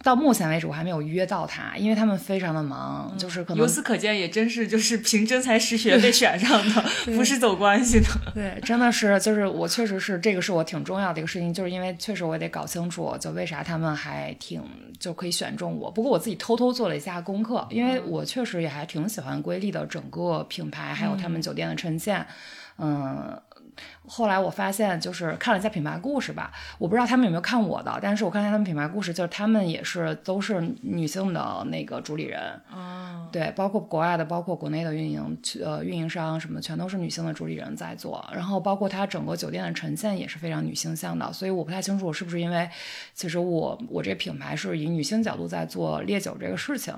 [0.02, 8.08] 到目前为止我还没有约到他，因为他们非常的忙，就是可能由此可见，也真是就是凭真才实学被选上的，不是走关系的。
[8.34, 14.64] 对，真的是就是我确实是这个是我挺重要的一个事情，就是因为确实我也得搞清楚，就为啥他们还挺
[15.00, 15.92] 就可以选中我。
[15.92, 22.26] 不过我自己偷偷做了一下功课，因为我确实也还挺喜欢瑰丽的整个品牌，还有他们酒店的呈现，
[22.78, 23.40] 嗯。
[24.10, 32.60] 后来我发现，就是看了一下品牌故事吧，我不知道他们有没有看我的，但是我看一下他们品牌故事，就是他们也是都是女性的那个主理人，
[33.32, 42.68] 对，包括国外的，包括国内的运营，呃，运营商什么，全都是女性的主理人在做，然后包括它整个酒店的呈现也是非常女性向的，所以我不太清楚是不是因为，
[43.14, 46.92] 其实我我这品牌是以女性角度在做烈酒这个事情，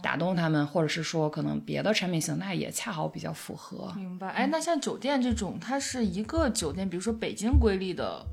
[0.00, 3.92] 打动他们，或者是说可能别的产品形态也恰好比较符合。
[3.96, 6.43] 明白，哎，那像酒店这种，它是一个。
[6.50, 8.24] 酒店，比如说北京瑰丽的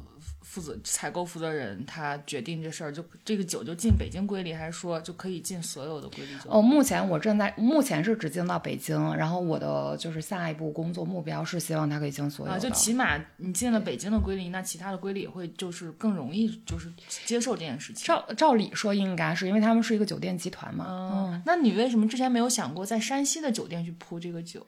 [0.41, 6.49] 负责采购负责人，他决定这事儿，就这个酒就进北京瑰丽，还是说就可以进所有的瑰丽酒？
[6.49, 12.59] 哦，目前我正在，目前是只进到北京，然后我的就是下一步工作目标是希望它可以进所有的。
[12.59, 16.91] 就起码你进了北京的瑰丽，那其他的瑰丽也会就是更容易就是
[17.25, 18.05] 接受这件事情。
[18.05, 20.85] 照照理说应该是因为他们是一个酒店集团嘛。
[20.89, 24.67] 嗯，那你为什么之前没有想过在山西的酒店去铺这个酒？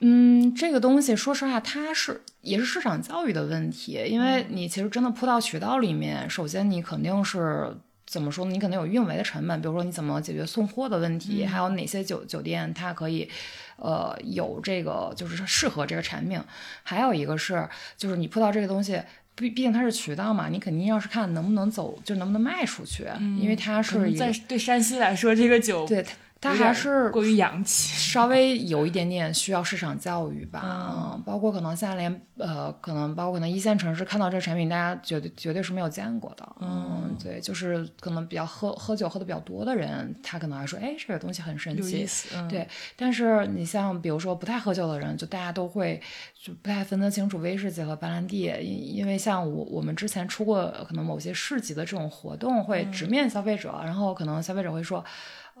[0.00, 8.52] 嗯，这个东西说实话，它是也是市场教育的问题，因为你其实真的铺到渠道里面，首先你肯定是怎么说呢？
[8.52, 13.28] 你肯定有运维的成本，比如说你怎么解决送货的问题，还有哪些酒酒店它可以，
[13.76, 16.40] 呃，有这个就是适合这个产品，
[16.84, 19.02] 还有一个是就是你铺到这个东西，
[19.34, 23.04] 毕毕竟它是渠道嘛，你肯定要是看能不能走，就能不能卖出去，
[23.40, 26.12] 因为它是在对山西来说，这个酒对它。
[26.40, 30.62] 它还是过于洋气， 稍微有一点点需要市场教育吧。
[30.64, 36.48] 嗯，包括可能现在连呃，可能包括可能一线城市看到这个产品，大家绝对绝对是没有见过的。
[36.60, 42.06] 嗯，对，就是可能比较喝喝酒喝的比较多的人，他可能还说，哎，这个东西很神奇。
[42.48, 46.00] 对，但是你像比如说不太喝酒的人，就大家都会
[46.40, 55.04] 就不太分得清楚威士忌和白兰地，因因为像我我们之前出过可能某些市级的这种活动，会直面消费者，然后可能消费者会说。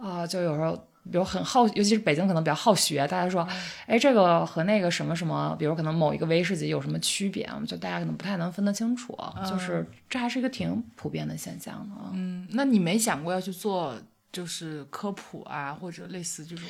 [0.00, 0.78] 啊、就有时候。
[1.10, 3.40] 比如很好，尤其是北京可能比较好学，大家说，
[3.86, 12.10] 哎，这个和那个什么什么，比如可能某一个威士忌有什么区别，我们就大家可能不太能分得清楚，就是这还是一个挺普遍的现象的啊。
[12.12, 13.94] 嗯，那你没想过要去做
[14.30, 16.68] 就是科普啊，或者类似这种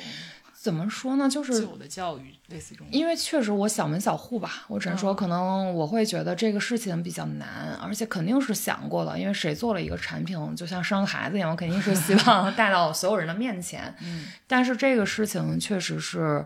[0.61, 1.29] 怎么说呢？
[1.29, 2.87] 就是我的教育，类似这种。
[2.91, 13.95] 因为确实我小门小户吧，我只能说可能我会觉得这个事情比较难，而且肯定是想过了，因为谁做了一个产品，就像生孩子一样，我肯定是希望 带到所有人的面前。
[14.01, 16.45] 嗯，但是这个事情确实是。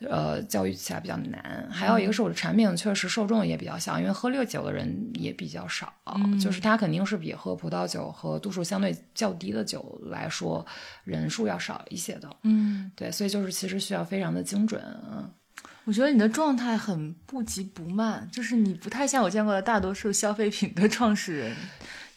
[0.00, 5.92] 呃，教育起来比较难，还有一个是我的产品确实受众也比较小，因为喝烈酒的人也比较少，
[6.40, 10.64] 就是它肯定是比喝葡萄酒和度数相对较低的酒来说，
[11.02, 12.30] 人数要少一些的。
[12.44, 14.80] 嗯，对，所以就是其实需要非常的精准。
[15.10, 15.28] 嗯，
[15.82, 21.56] 我觉得你的状态很不急不慢，就是你不太像我见过的大多数消费品的创始人，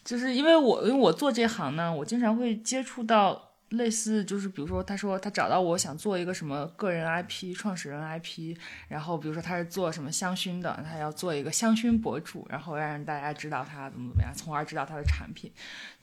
[0.05, 3.50] 就是因为我因为我做这行呢，我经常会接触到。
[3.71, 8.57] 类似就是，比如说，他说他找到我想做一个什么个人 IP 创始人 IP，
[8.87, 15.51] 然后比如说他是做什么香薰的，他要做一个香薰博主，然后让大家知道他怎么怎么样，从而知道他的产品。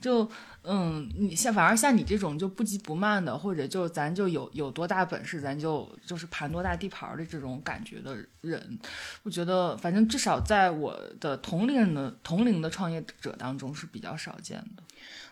[0.01, 0.31] 就
[0.63, 8.79] 嗯，你像反而像你这种就不急不慢的，或者就咱就有有多大本事，咱就就是盘多大地盘的这种感觉的人，
[9.23, 14.83] 我觉得反正至少在我的同龄人的同龄的创业者当中是比较少见的。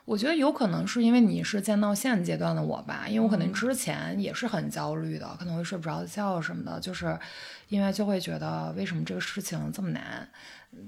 [0.07, 7.19] 我觉得有可能是因为你是见到现阶段的我吧，因为我可能之前也是很焦虑的，可能会睡不着觉什么的，就是
[7.69, 10.27] 因为就会觉得为什么这个事情这么难，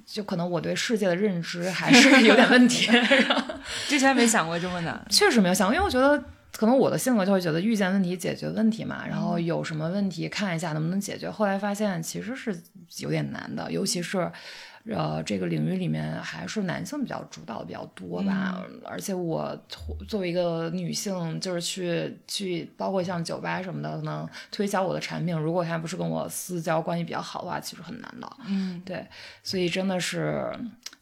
[0.07, 2.89] 就可能我对世界的认知还是有点问题。
[3.89, 6.23] 之前没想过这么难，确实没有想过，因为我觉得
[6.59, 11.31] 可能我的性格就会觉得遇见问题解决问题嘛，然后有什么问题看一下能不能解决。
[11.31, 12.61] 后来发现其实是
[12.97, 14.29] 有点难的，尤其是。
[14.91, 19.55] 呃，这个领域里面还是男性比较主导的比较多吧，而且我
[20.09, 28.37] 作为一个女性，就是去去，包括像酒吧什么的，可能推销我的产品，如果他不是跟我私交关系比较好的话，其实很难的。
[28.47, 29.07] 嗯，对，
[29.43, 30.51] 所以真的是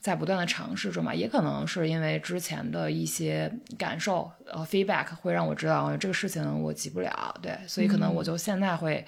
[0.07, 9.05] 在不断的尝试中嘛，也可能是因为之前的一些感受，呃，feedback 会让我知道这个事情我急不了，对，所以可能我就现在会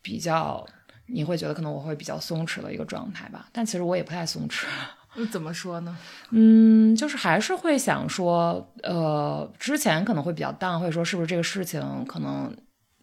[0.00, 0.66] 比较。
[1.08, 4.64] 你会觉得可能我会比较松弛的一个状态吧，但其实我也不太松弛。
[5.30, 5.94] 怎么说呢？
[6.30, 12.56] 嗯，就是还是会想说，呃，之前可能会比较淡，会说是不是这个事情可能，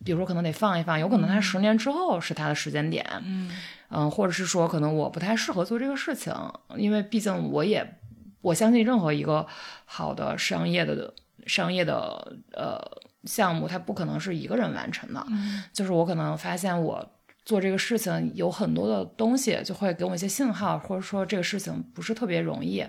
[0.03, 3.05] 比如说可能得放一放，有可能他十年之后是他的时间点。
[3.23, 3.51] 嗯
[3.89, 6.33] 嗯，或者是说可能我不太适合做这个事情，
[6.77, 7.99] 因为毕竟我也
[8.41, 9.45] 我相信任何一个
[9.85, 11.13] 好的商业的
[11.45, 12.79] 商业的呃
[13.23, 15.25] 项目，它不可能是一个人完成的。
[15.29, 17.11] 嗯，就是我可能发现我。
[17.45, 22.85] 做这个事情有很多的东西，就会给我一些信号，或者说这个事情不是特别容易，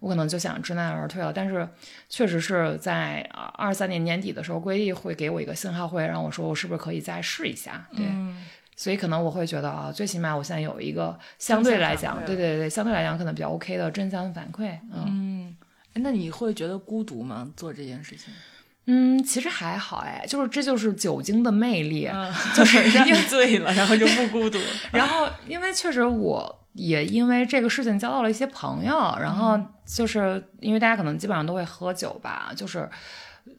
[0.00, 1.32] 我可能就想知难而退了。
[1.32, 1.68] 但是，
[2.08, 3.20] 确实是在
[3.54, 7.86] 二三年年底的时候，归艺会给我一个信号，会让我说我是不是可以再试一下。
[7.96, 8.04] 对，
[8.74, 14.76] 所以可能我会觉得啊，最起码我现在有一个相对来讲，对对对，相对来讲可能比较 OK 的正向反馈。
[14.92, 15.54] 嗯，
[15.94, 17.50] 那你会觉得孤独吗？
[17.56, 18.32] 做这件事情？
[18.86, 24.58] 嗯，其实还好哎，就是这就是酒精的魅力，嗯、就是让你醉了，然后就不孤独。
[24.90, 32.88] 然后，因为确实我也因为这个事情交到了一些朋友，然后就是因为大家可能基本上都会喝酒吧，就是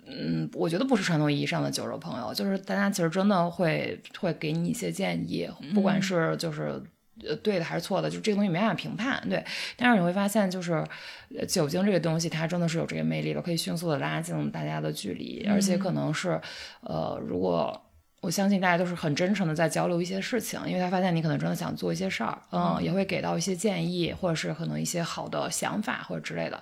[0.08, 6.82] 嗯，我觉得不是传统意义上的酒肉朋友，就是大家其实真的会会给你一些建议，不管是就是。
[7.24, 9.46] 呃，对的还是错的，就这个东西没办法评判，对。
[9.78, 10.84] 但是你会发现，就是
[11.48, 16.42] 酒精这个东西，它真的是有这个魅力的，可以迅速的拉近大家的距离，而且可能是，
[16.80, 17.80] 呃，如果
[18.22, 26.62] 我相信大家都是很真诚的在交流一些事情，因为他发现你可能真的想做一些事儿，嗯，也会给到一些建议，或者是可能一些好的想法或者之类的。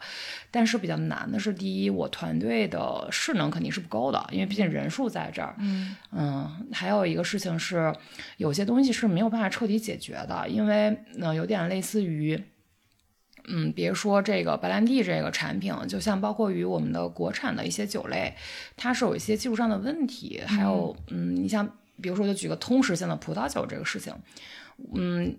[0.49, 7.93] 但是比较难的是，第一，我团队的势能肯定是不够的，因为毕竟人数在这儿，嗯嗯，还有一个事情是，
[8.37, 12.41] 有些东西是没有办法彻底解决的，因为呢，有点类似于。
[13.47, 18.35] 嗯，别说这个白兰地这个产品，就像包括于我们的国产的一些酒类，
[18.75, 20.41] 它是有一些技术上的问题。
[20.45, 21.67] 还有，嗯，你像
[22.01, 24.13] 比如说，就举个通识性的葡萄酒这个事情，
[24.93, 25.35] 嗯，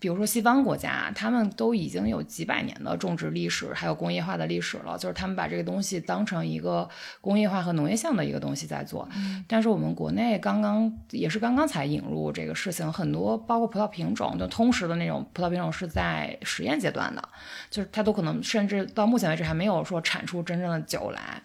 [0.00, 6.88] 比如说西方国家，他们都已经有几百年的种植历史，还有工业化的历史了，就是他们把这个东西当成一个
[7.20, 9.08] 工业化和农业项的一个东西在做。
[9.46, 17.22] 但是我们国内刚刚也是刚刚才引入这个事情，很多包括葡萄品种，就通识的那种葡萄品种是在实验阶段的。
[17.70, 21.42] 就是它都可能甚至到目前为止还没有说产出真正的酒来，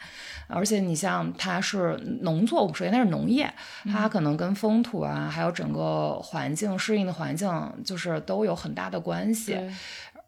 [0.51, 3.51] 而且你像它是农作物，首先它是农业，
[3.91, 7.49] 它可能跟风土啊，还有整个环境适应的环境，
[7.85, 9.57] 就是都有很大的关系。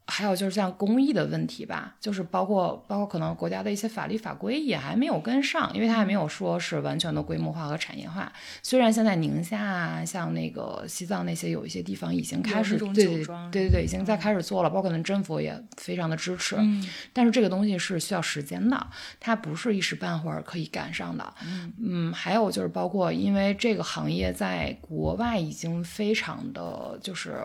[0.06, 8.32] 还有就是像公益的问题吧，就是包括包括可能国家的一些法律法规也还没有跟上，因为它还没有说是完全的规模化和产业化。
[8.62, 16.58] 虽然现在宁夏啊，像那个西藏那些有一些地方已经开始对对对对对，已经在开始做了，包括可能政府也非常的支持。
[16.60, 18.88] 嗯，但是这个东西是需要时间的，
[19.20, 21.34] 它不是一时半会儿可以赶上的。
[21.45, 27.38] 嗯嗯，还有就是包括因为这个行业在国外已经非常的就是。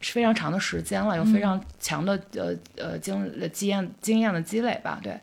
[0.00, 5.18] 是非常长的时间了，有非常强的呃呃经经验经验的积累吧，对。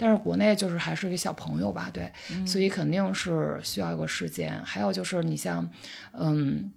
[0.00, 2.08] 但是国内就是还是一个小朋友吧，对，
[2.46, 4.56] 所以肯定是需要一个时间。
[4.64, 5.68] 还有就是你像，
[6.12, 6.70] 嗯，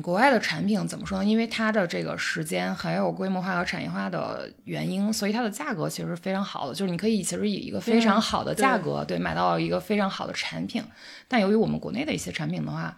[0.00, 1.24] 国外的产品怎么说呢？
[1.26, 6.74] 因为它的这个时间还有规模化和产业化的原因，所以它的价格其实是非常好的。
[6.74, 10.82] 就是你可以其实以一个非常好的价格，对，买到一个非常好的产品。
[11.28, 12.96] 但由于我们国内的一些产品的话，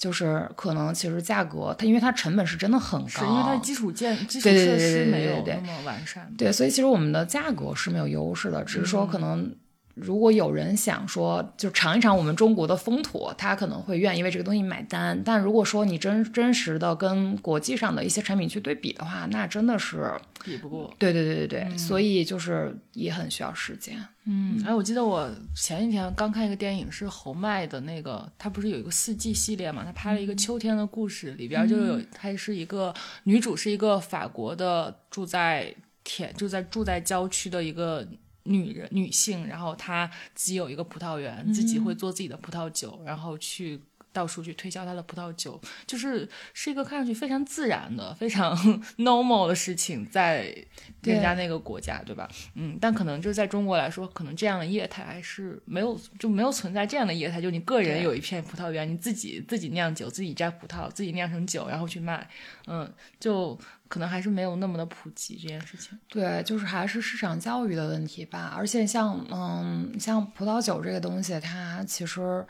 [0.00, 9.54] 就是可能其实价格它因为它成本是真的很高，是因为它基础建基础设施没有那么完善，对，所以其实我们的价格是没有优势的，只是说可能。
[10.00, 15.20] 如果有人想说，就尝一尝我们中国的风土，他可能会愿意为这个东西买单。
[15.24, 20.12] 但如果说你真真实的跟国际上的一些产品去对比的话，那真的是
[20.44, 20.92] 比不过。
[20.98, 23.96] 对对对对对，所以就是也很需要时间。
[24.24, 29.84] 嗯，哎，我记得我前几天刚看一个电影，是侯麦的那个，他不是有一个四季系列嘛？
[29.84, 32.94] 他拍了一个秋天的故事，里边就有，他是一个
[33.24, 35.74] 女主，是一个法国的住在
[36.04, 38.06] 田，就在住在郊区的一个。
[38.44, 43.80] 女人、女性，然后她自己有一个葡萄园，自己会做自己的葡萄酒，然后去
[44.12, 48.56] 到处去推销他的葡萄酒，就是是一个看上去非常自然的、非常
[48.98, 50.54] normal 的事情，在
[51.02, 52.28] 人家那个国家，对吧？
[52.54, 62.28] 嗯，但可能就是在中国来说，可能这样的业态还是没有，就没有存在这样的业态，就你个人有一片葡萄园，你自己自己酿酒，自己摘葡萄，自己酿成酒，然后去卖，
[62.66, 63.58] 嗯，就。
[63.90, 65.98] 可能还是没有那么的普及这件事情。
[66.06, 68.54] 对，就是还是市场教育的问题吧。
[68.56, 72.46] 而且像嗯，像葡萄酒这个东西，它其实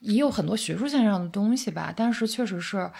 [0.00, 1.92] 也有很多学术性上的东西吧。
[1.96, 2.90] 但是确实是，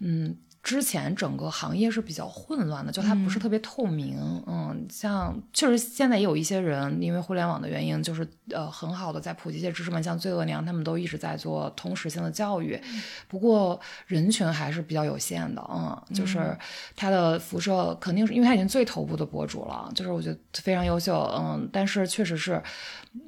[0.00, 0.36] 嗯。
[0.64, 4.16] 之前整个行业是比较混乱的，就它不是特别透明。
[4.46, 12.80] 嗯，像确实现在也有一些人因为互联网的原因，就是呃很好的在普及一些知识嘛，像罪恶娘他们都一直在做同时性的教育。
[13.28, 16.56] 不过人群还是比较有限的，嗯，就是
[16.96, 22.62] 它的辐射肯定是因为它已经最头部的博主了，就是我觉得非常优秀，嗯，但是确实是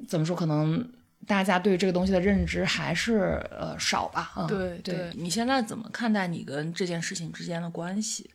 [0.09, 0.89] 怎么说可能。
[1.27, 4.33] 大家对这个东西的认知还是呃少吧？
[4.37, 5.11] 嗯，对对。
[5.15, 8.31] 你现在怎么看待你跟这件事情之间的关系？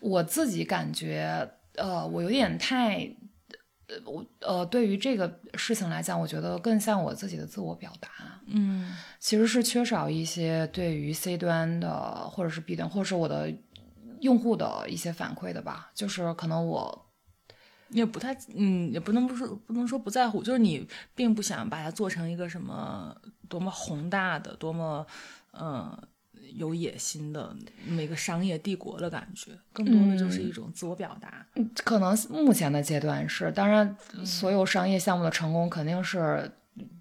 [0.00, 2.98] 我自己感觉，呃，我有点太，
[3.86, 8.08] 呃，我呃，对于这个事情来讲，我觉得更像我自己的自我表达。
[8.46, 13.52] 嗯，其实是缺少一些对于 C 端的或者是 B 端，或者是我的
[14.20, 15.92] 用户的一些反馈的吧。
[15.94, 17.01] 就是可能我。
[17.92, 23.14] 也不太，嗯，也不能不说，不能说不在乎，就是你并不想把它做成一个什么
[23.48, 25.06] 多么宏大的、多么，
[25.52, 25.96] 嗯，
[26.54, 27.54] 有野心的
[27.86, 31.46] 那么一个商业帝国的感觉，更多的就是一种自我表达。
[31.84, 36.50] 可能目前的阶段是，当然，所有商业项目的成功肯定是。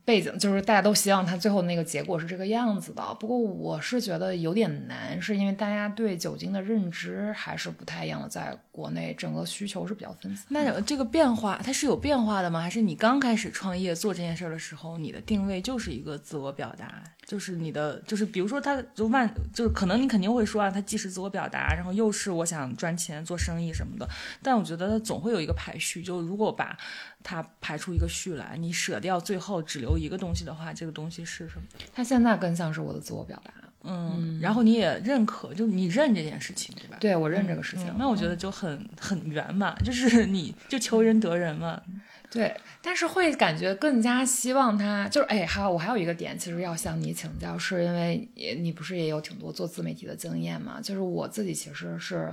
[0.03, 3.15] 背景就是大家都希望它最后那个结果是这个样子的。
[3.19, 10.45] 不过我是觉得有点难，是因为大家对酒精的认知还是不太一样的，在国内整个需求是比较分散。
[10.49, 12.61] 那这个变化它是有变化的吗？
[12.61, 17.03] 还是你刚开始创业做这件事的时候，你的定位就是一个自我表达？
[17.23, 24.09] 就是你的，就是比如说，他就万，就是可能你肯定会说啊，他既是自我表达，然后又是我想赚钱做生意什么的。
[24.41, 26.75] 但我觉得它总会有一个排序，就如果把
[27.23, 31.63] 它排出一个序来，你舍掉最后只留一个东西的话，这个东西是什么？
[31.93, 33.53] 它现在更像是我的自我表达。
[33.83, 36.97] 嗯，然后你也认可，就你认这件事情，对吧？
[36.99, 37.91] 对，我认这个事情。
[37.97, 41.81] 那我觉得就很很圆满，就是你就求人得人嘛。
[42.29, 50.79] 对，但是会感觉更加希望他就是哎，还有我还有一个点，其实要向你请教，是因为你不是也有挺多做自媒体的经验嘛？
[50.79, 52.31] 就是我自己其实是，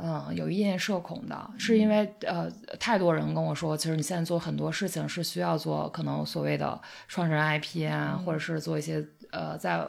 [0.00, 9.86] 嗯，有一点社恐的，是因为呃，太多人跟我说，其实你现在做很多事情是需要做可能所谓的创始人 IP 啊，或者是做一些呃在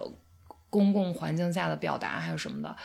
[0.70, 2.76] 公共环境下的表达，还有什么的。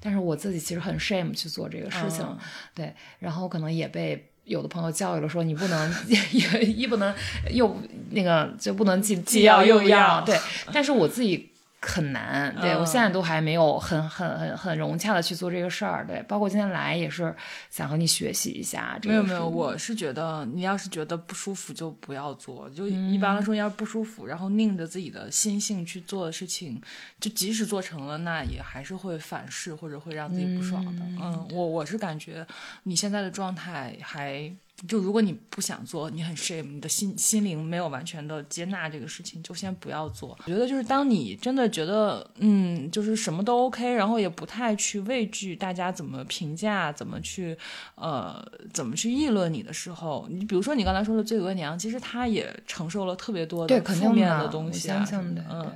[0.00, 2.26] 但是我自己其实很 shame 去做这个事情，
[2.74, 4.26] 对，然后可能也被。
[4.44, 5.94] 有的朋友教育了说你不能
[6.74, 7.14] 一不能
[7.52, 7.76] 又
[8.10, 10.24] 那个就不能既既要又要。
[10.24, 10.36] 对，
[10.72, 11.49] 但是我自己
[11.82, 17.34] 很难，对、嗯我现在都还没有很很很很融洽的去做这个事儿，对，包括今天来也是
[17.70, 18.98] 想和你学习一下。
[19.00, 26.80] 这个没有没有，我是觉得你要是觉得不舒服就不要做，就一嗯般来说，要是不舒服，然后拧着自己的心性去做的事情，
[27.18, 31.02] 就即使做成了，那也还是会反噬或者会让自己不爽的。
[31.20, 32.46] 嗯，我我是感觉
[32.82, 34.52] 你现在的状态还。
[34.88, 40.30] 就如果你不想做，你很 shame，你的心心灵没有完全的接纳这个事情，就先不要做。
[40.46, 47.56] 我觉得就是当你真的觉得，嗯，就是什么都 OK，然后也不太去畏惧大家怎么评价，怎么去，
[47.94, 55.06] 呃，怎么去议论你的时候，你比如说你刚才说的罪额娘，其实她也承受了特别多，的负面的东西啊
[55.50, 55.72] 嗯，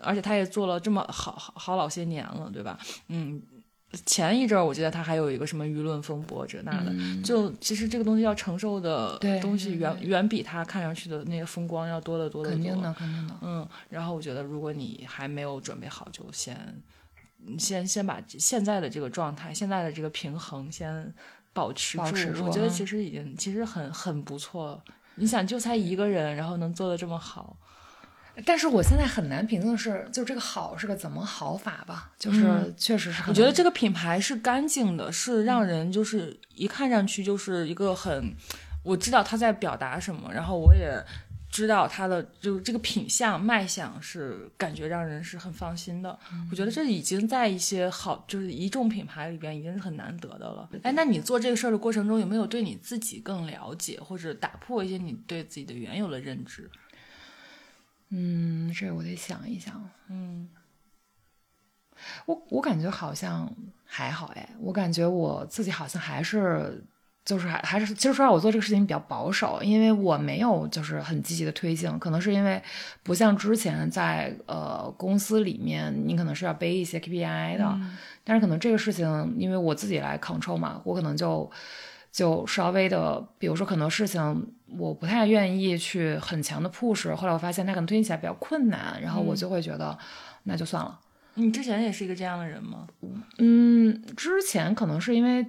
[0.00, 2.78] 而且她也做了这么好好好老些年了，对吧？
[3.08, 3.42] 嗯。
[4.06, 6.92] 前一阵儿，我记得他还有一个什么舆论风波这那的，
[7.22, 12.56] 就其实这个东西要承受的东西远远比他看上去的那个风光要多得多得多。
[12.56, 13.34] 肯定的，肯定的。
[13.42, 16.56] 嗯，然后我觉得如果你还没有准备好，就先
[17.46, 21.14] 嗯先先把现在的这个状态、现在的这个平衡先
[21.52, 22.04] 保持住。
[22.04, 24.82] 保持住我觉得啊其实已经其实很很不错。
[25.16, 27.56] 你想，就才一个人，然后能做的这么好，
[28.44, 38.34] 但是我现在很难评论是，就这个好是个怎么好法吧，就是确实是我觉得这个品牌是干净的，是让人就是一看上去就是一个很，
[38.82, 41.00] 我知道他在表达什么，然后我也
[41.48, 46.18] 知道他的就是这个品相卖相是感觉让人是很放心的。
[46.50, 50.68] 我觉得这已经在一些好就是一众品牌里边已经是很难得的了。
[50.82, 56.68] 哎，那你做这个事儿的过程中，有没有对你自己更了解，或者打破一些你对自己的原有的认知？
[58.16, 59.90] 嗯，这我得想一想。
[60.08, 60.48] 嗯，
[62.26, 63.52] 我我感觉好像
[63.84, 66.84] 还好哎，我感觉我自己好像还是。
[67.24, 72.62] 就是还还是，其实说实话，我做这个事情比较保守，因为我没有就是很积极的推进，可能是因为
[73.02, 77.80] 不像之前在呃公司里面，你可能是要背一些 KPI 的，
[78.24, 81.50] 但是可能这个事情因为我自己来 control 嘛，我可能就
[82.14, 84.46] 就稍微的，比如说很多事情
[84.78, 89.98] 我不太愿意去很强的 push，后来我发现它可能推进起来比较困难，然后我就会觉得、
[90.44, 91.00] 那就算了。
[91.34, 92.86] 你之前也是一个这样的人吗？
[93.38, 95.44] 嗯，之前可能是因为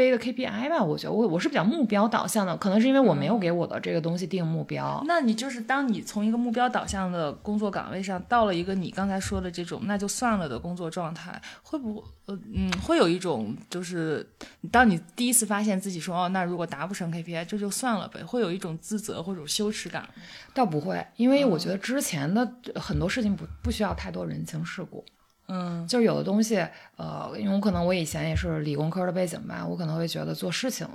[0.00, 5.02] 背的 KPI 吧，我觉得我我是比较目标导向的，可能是因为我没有给我的这个东西定目标。
[5.06, 14.26] 那你就是当你从一个目标导向的工作岗位上，到了一个你刚才说的这种那就算了的工作状态，会不会呃嗯会有一种就是
[14.72, 20.08] 当你第一次发现自己说哦那如果达不成 KPI 这就算了呗，会有一种自责或者羞耻感。
[20.54, 25.04] 倒不会，因为我觉得之前的很多事情不不需要太多人情世故。
[25.06, 25.19] 嗯
[25.86, 26.56] 就是有的东西，
[26.96, 30.86] 呃，因为我可能我以前也是理工科的背景吧，我可能会觉得做事情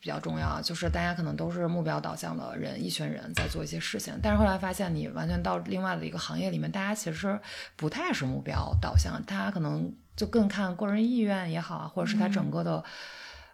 [0.00, 4.12] 比较重要，就是大家可能都是目标导向的人，一群人在做一些事情。
[4.22, 7.38] 但是后来发现，你完全到另外的一个行业里面，大家其实
[7.76, 12.82] 不太是目标导向，大家可能就更看个人意愿也好啊，或者是他整个的。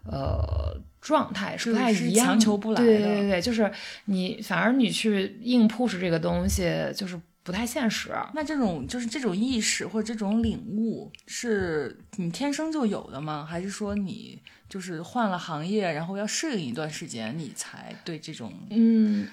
[0.08, 3.68] 呃，状态是不太一样，强求不来对的对对对，就是
[4.04, 8.10] 你反而你去硬 push 这个东西，就是不太现实。
[8.34, 13.46] 那这种就是这种意识或者这种领悟，是你天生就有的吗？
[13.48, 19.28] 还是说你就是换了行业，然后要适应一段时间，你才对这种嗯，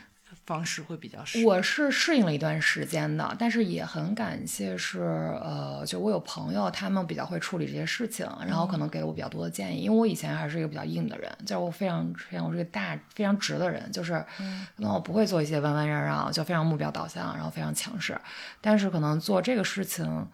[0.46, 1.46] 方式会比较适？
[1.46, 5.02] 我是适应了一段时间的，但是也很感谢是
[5.42, 9.82] 呃，就我有朋友，他们比较会处理这些事情，然后可能给了我比较多的建议。
[9.82, 14.14] 因为我以前还是一个比较硬的人，就是我非常非常我是个大非常直的人，就是
[14.76, 18.20] 可能我不会做一些弯弯绕绕，就非常目标导向，然后非常强势。
[18.62, 20.28] 但是可能做这个事情。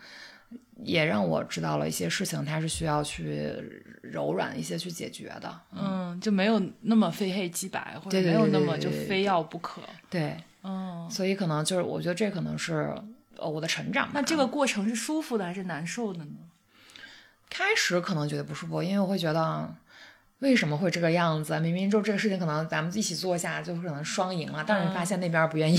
[0.84, 3.54] 也让我知道了一些事情，它是需要去
[4.02, 5.60] 柔软一些去解决的。
[5.72, 9.82] 嗯，就没有那么非黑即白，或者没有那么就非要不可。
[10.10, 12.94] 对，嗯，所以可能就是我觉得这可能是
[13.38, 14.10] 呃我的成长。
[14.14, 16.32] 那这个过程是舒服的还是难受的呢？
[17.50, 19.74] 开始可能觉得不舒服，因为我会觉得
[20.40, 21.60] 为什么会这个样子？
[21.60, 25.78] 明明就这个事情，可能咱们一起做下就可能双赢了，但是你发现那边不愿意，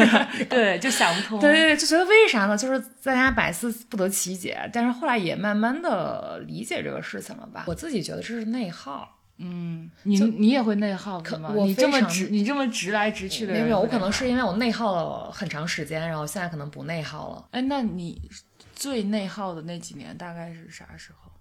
[0.48, 1.40] 对，就想不通。
[1.40, 2.56] 对对对，就觉得为啥呢？
[2.56, 4.68] 就是大家百思不得其解。
[4.72, 7.64] 但是后来也慢慢的理解这个事情了吧？
[7.66, 9.10] 我自己觉得这是内耗。
[9.38, 11.50] 嗯，你你也会内耗可吗？
[11.52, 17.44] 我你这么直，你这么直来直去的人，没有，我可能是因为我内耗了很长时间，然后现在可能不内耗了。
[17.50, 18.30] 哎，那你
[18.76, 21.32] 最内耗的那几年大概是啥时候？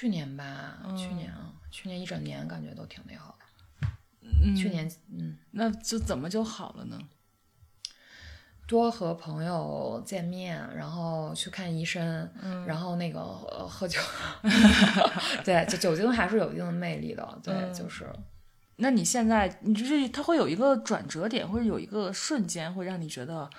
[0.00, 3.88] 去年吧，去年啊，去年一整年感觉都挺内耗的。
[4.22, 5.36] 嗯，去年嗯。
[5.50, 6.98] 那就怎么就好了呢？
[8.66, 14.00] 多和朋友见面，然后去看医生，嗯然后那个呃喝酒，
[15.44, 18.10] 对，就酒精还是有一定的魅力的，对，嗯就是
[18.76, 23.50] 那你现在，你就是它会有一个转折点，或者有一个瞬间，会让你觉得，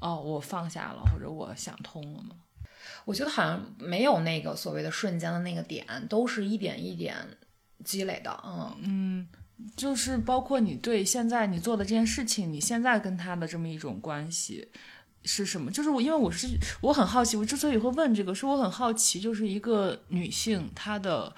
[0.00, 2.36] 哦，我放下了，或者我想通了吗？
[3.04, 7.16] 我觉得好像没有那个所谓的瞬间的那个点，都是一点一点
[7.84, 8.38] 积累的。
[8.44, 9.28] 嗯嗯，
[9.76, 14.68] 就是包括你对现在你做的这件事情，你现在跟他的这么一种关系
[15.24, 15.70] 是什么？
[15.70, 16.48] 就是我，因为我是
[16.80, 21.34] 我很好奇，我之所以会问这个，是我很好奇，就是一个女性她的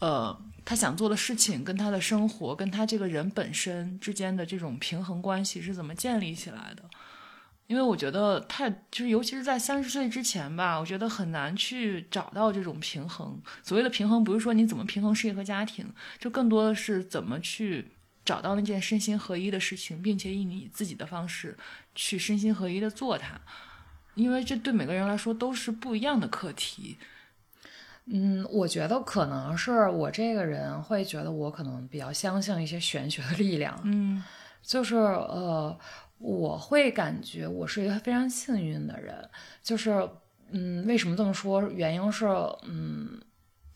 [0.00, 0.36] 呃。
[0.66, 6.82] 她想做的事情跟她的生活，跟她这个人本身之间的这种平衡关系是怎么建立起来的？
[7.74, 13.36] 因为我觉得太就是，尤其是在三十岁之前吧，我觉得很难去找到这种平衡。
[13.64, 15.84] 所谓的平衡，不是说你怎么平衡事业和家庭，
[16.16, 17.90] 就更多的是怎么去
[18.24, 21.58] 找到那件身心合一的事情，并且以你自己的方式
[21.96, 23.40] 去身心合一的做它。
[24.14, 26.96] 因为这对每个人来说都是不一样的课题。
[28.04, 33.80] 嗯，我觉得可能是我这个人会觉得我可能比较相信一些玄学的力量。
[33.82, 34.22] 嗯，
[34.62, 35.76] 就是呃。
[36.24, 39.28] 我会感觉我是一个非常幸运的人，
[39.62, 40.08] 就是，
[40.48, 41.60] 嗯，为什么这么说？
[41.68, 42.24] 原因是，
[42.66, 43.20] 嗯，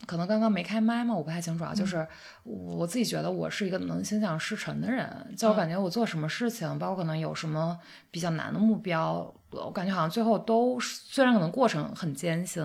[0.07, 1.75] 可能刚刚没开麦嘛，我不太清楚啊。
[1.75, 2.07] 就是
[2.43, 7.79] 我自己觉得我是一个能心想事成的人，就我感觉我做什么事情，包括可能有什么
[8.09, 9.31] 比较难的目标。
[9.51, 12.63] 我感觉好像最后都虽然可能过程很艰辛，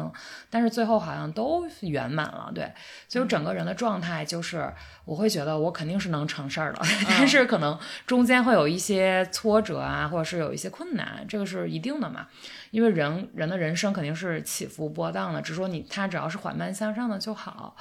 [0.51, 2.53] 但是最后好像都圆满了。
[2.55, 2.71] 对，
[3.09, 4.71] 所以整个人的状态就是，
[5.07, 12.27] 我会觉得我肯定是能成事儿的， 但是可能中间会有一些挫折啊，或者是有一些困难，这个是一定的嘛。
[12.71, 17.77] 因为人人的人生肯定是起伏波荡的，只说你他只要是缓慢向上的就好。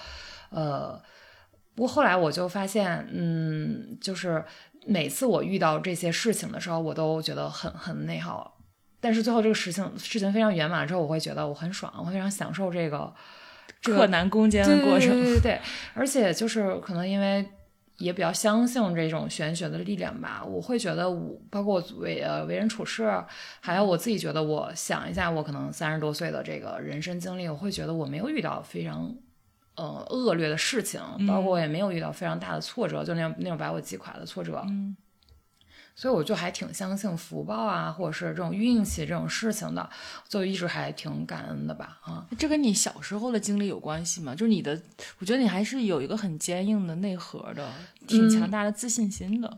[0.49, 1.01] 呃，
[1.75, 4.45] 不过后来我就发现，嗯，就是
[4.85, 8.55] 每次我遇到这些事情的时候，我都觉得很很内耗。
[9.03, 13.13] 但是最后这个事情事情非常圆满之后，我会觉得我很爽，我非常享受这个
[13.83, 15.09] 克难攻坚的过程。
[15.09, 15.61] 对对对对，
[15.93, 17.45] 而且就是可能因为
[17.97, 23.11] 也比较相信这种玄学的力量吧，我会觉得我包括我为呃为人处事，
[23.59, 29.13] 还有我自己觉得，我想一下我可能三十多岁的这个人生经历，我会觉得我没有遇到非常
[29.75, 34.63] 呃恶劣的事情，包括我也没有遇到非常大的挫折，就那种那种把我击垮的挫折。
[34.69, 34.95] 嗯。
[35.95, 39.89] 所以我就还挺相信福报啊，或者是这种运气这种事情的，
[40.27, 41.99] 就一直还挺感恩的吧。
[42.01, 44.33] 啊，这跟你小时候的经历有关系吗？
[44.33, 44.81] 就是你的，
[45.19, 47.71] 我觉得你还是有一个很坚硬的内核的，
[48.07, 49.57] 挺强大的自信心的。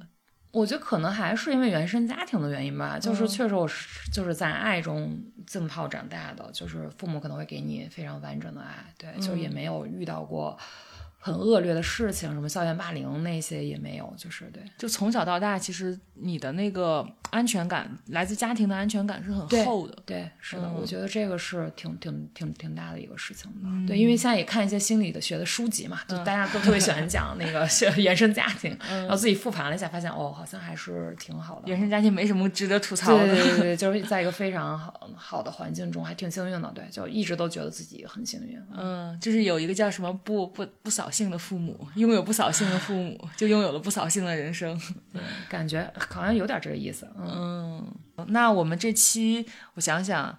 [0.51, 10.57] 我觉得可能还是因为原生家庭的原因吧，就是确实我是就是在爱中浸泡长大的，就是父母可能会给你非常完整的爱，对，就也没有遇到过。
[11.25, 17.03] 很恶劣的事情，什么校园霸凌那些也没有，就是对，就从小到大，其实你的那个
[17.35, 19.97] 安全感来自家庭的安全感是很厚的。
[20.05, 23.87] 对，是的，我觉得这个是挺挺挺挺大的一个事情的。
[23.87, 27.67] 对，因为现在也看一些心理的学的书籍嘛，就大家都特别喜欢讲那个
[27.97, 31.63] 原生家庭，然后自己复盘了一下，发现哦，好像还是挺好的。
[31.65, 36.71] 原生家庭没什么值得吐槽的，对对对，就是在一个非常好好的环境中，还挺幸运的。
[36.75, 38.61] 对，就一直都觉得自己很幸运。
[38.75, 41.09] 嗯，就是有一个叫什么不不不扫。
[41.15, 44.77] 兴的父母拥有不扫兴的父母，就拥有了不扫兴的人生。
[45.47, 47.07] 感觉好像有点这个意思。
[47.17, 47.24] 嗯，
[48.27, 49.45] 那我们这期，
[49.75, 50.35] 我想想，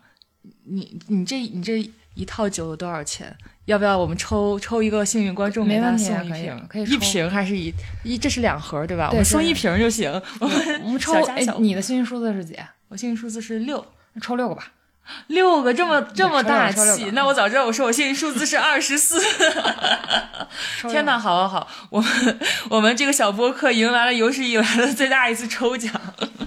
[0.65, 3.37] 你你这你这一套酒有多少钱？
[3.67, 6.67] 要不要我们抽抽一个幸运观众，没问题，送一瓶？
[6.69, 7.73] 可以一瓶还是一
[8.05, 8.17] 一？
[8.17, 9.09] 这是两盒对吧？
[9.11, 10.11] 我们送一瓶就行。
[10.41, 11.13] 我们我 们抽。
[11.25, 12.57] 哎，你的幸运数字是几？
[12.89, 13.85] 我幸运数字是六，
[14.21, 14.73] 抽六个吧。
[15.29, 19.21] 六个这么这么大气，那我早知道我说我幸运数字是二十四。
[20.89, 22.39] 天哪，好好好，我们
[22.71, 25.93] 我们这个小播客迎来了有史以来的最大一次抽奖。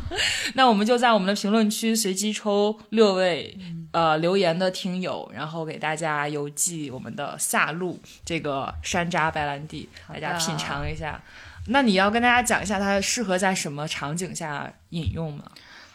[0.56, 3.58] 那我们就在我们的评论区随机抽六位
[3.92, 11.22] 呃留言的听友，然后给大家邮寄我们的下路这个山楂白兰地，大家品尝一下。
[11.68, 15.44] 那你要跟大家讲一下它适合在什么场景下饮用吗？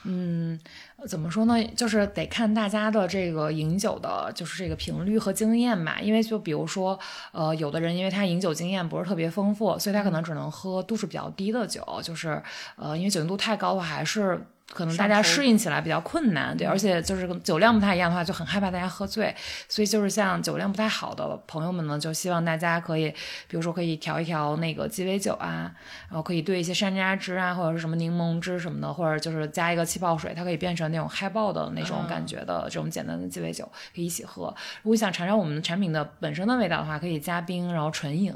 [0.04, 0.60] 嗯。
[1.06, 1.62] 怎么说呢？
[1.76, 5.98] 就是得看大家的这个饮酒的，就是这个频率和经验吧。
[6.00, 6.98] 因为就比如说，
[7.32, 11.84] 呃，有的人因为他饮酒经验不是特别丰富，所以他可能只能喝度数比较低的酒。
[12.02, 12.42] 就是，
[12.76, 14.46] 呃，因为酒精度太高的话，还是。
[14.74, 19.34] 可能大家适应起来比较困难，对，而且就是酒量不太一样的话，就很害怕大家喝醉，
[19.68, 23.08] 所以就是像酒量不太好的朋友们呢，就希望大家可以，
[23.48, 25.72] 比如说可以调一调那个鸡尾酒啊，
[26.08, 33.64] 然后可以兑一些山楂汁啊，或者是什么柠檬汁什么的，或者就是加一个气泡水，它可以变成那种嗨爆的那种感觉的这种简单的鸡尾酒，
[33.94, 34.54] 可以一起喝。
[34.82, 38.34] 如果想尝尝我们产品的本身的味道的话，可以加冰，然后纯饮。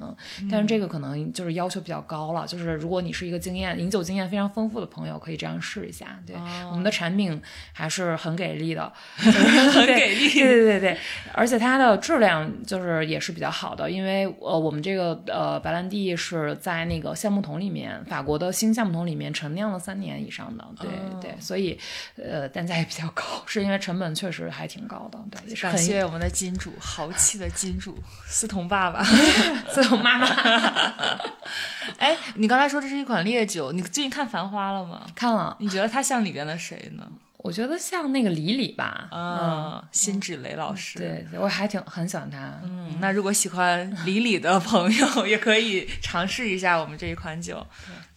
[0.51, 6.21] 但是这个可能就是要求比较高了，就是如果你是一个经验饮酒经验非常丰富的朋友，可以这样试一下。
[6.33, 6.37] 对，
[6.71, 7.41] 我们的产品
[7.73, 10.29] 还是很给力的， 很给力。
[10.31, 10.99] 对对对对，
[11.33, 21.79] 而且它的质量就是也是比较好的，因为呃，我们这个呃白兰地是在那个橡木桶里面，法国的新橡木桶里面陈酿了三年以上的，对对，所以
[22.17, 25.19] 呃单价也比较高，是因为成本确实还挺高的。
[25.31, 29.03] 对，也是感谢我们的金主，豪气的金主思彤爸爸，
[29.71, 30.27] 思彤妈妈。
[31.99, 35.07] 哎，你刚才说这是一款烈酒，你最近看《繁花》了吗？
[35.15, 35.57] 看了。
[35.59, 37.07] 你觉得它像里边的谁呢？
[37.39, 42.61] 我觉得像那个李李吧，嗯，辛芷蕾老师，对，我还挺很喜欢她。
[42.65, 47.65] 嗯，那如果喜欢李李的朋友， 也可以尝试一下我们这一款酒。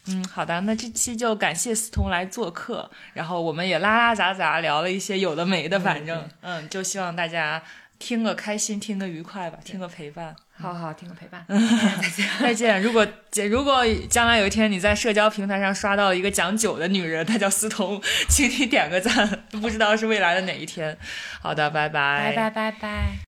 [0.07, 7.61] 嗯，好的，那这期就感谢思彤来做客，然后我们也拉拉杂杂聊了一些有的没的，反正，嗯，就希望大家
[8.01, 10.35] 听个开心，听个愉快吧，听个陪伴。
[10.59, 11.45] 好好听个陪伴，
[12.01, 12.81] 再见再见。
[12.81, 13.07] 如果
[13.49, 20.97] 如果将来有一天你在社交平台上刷到一个讲酒的女人，她叫思彤，请你点个赞，不知道是未来的哪一天。
[21.41, 23.17] 好的，拜拜，拜拜拜拜。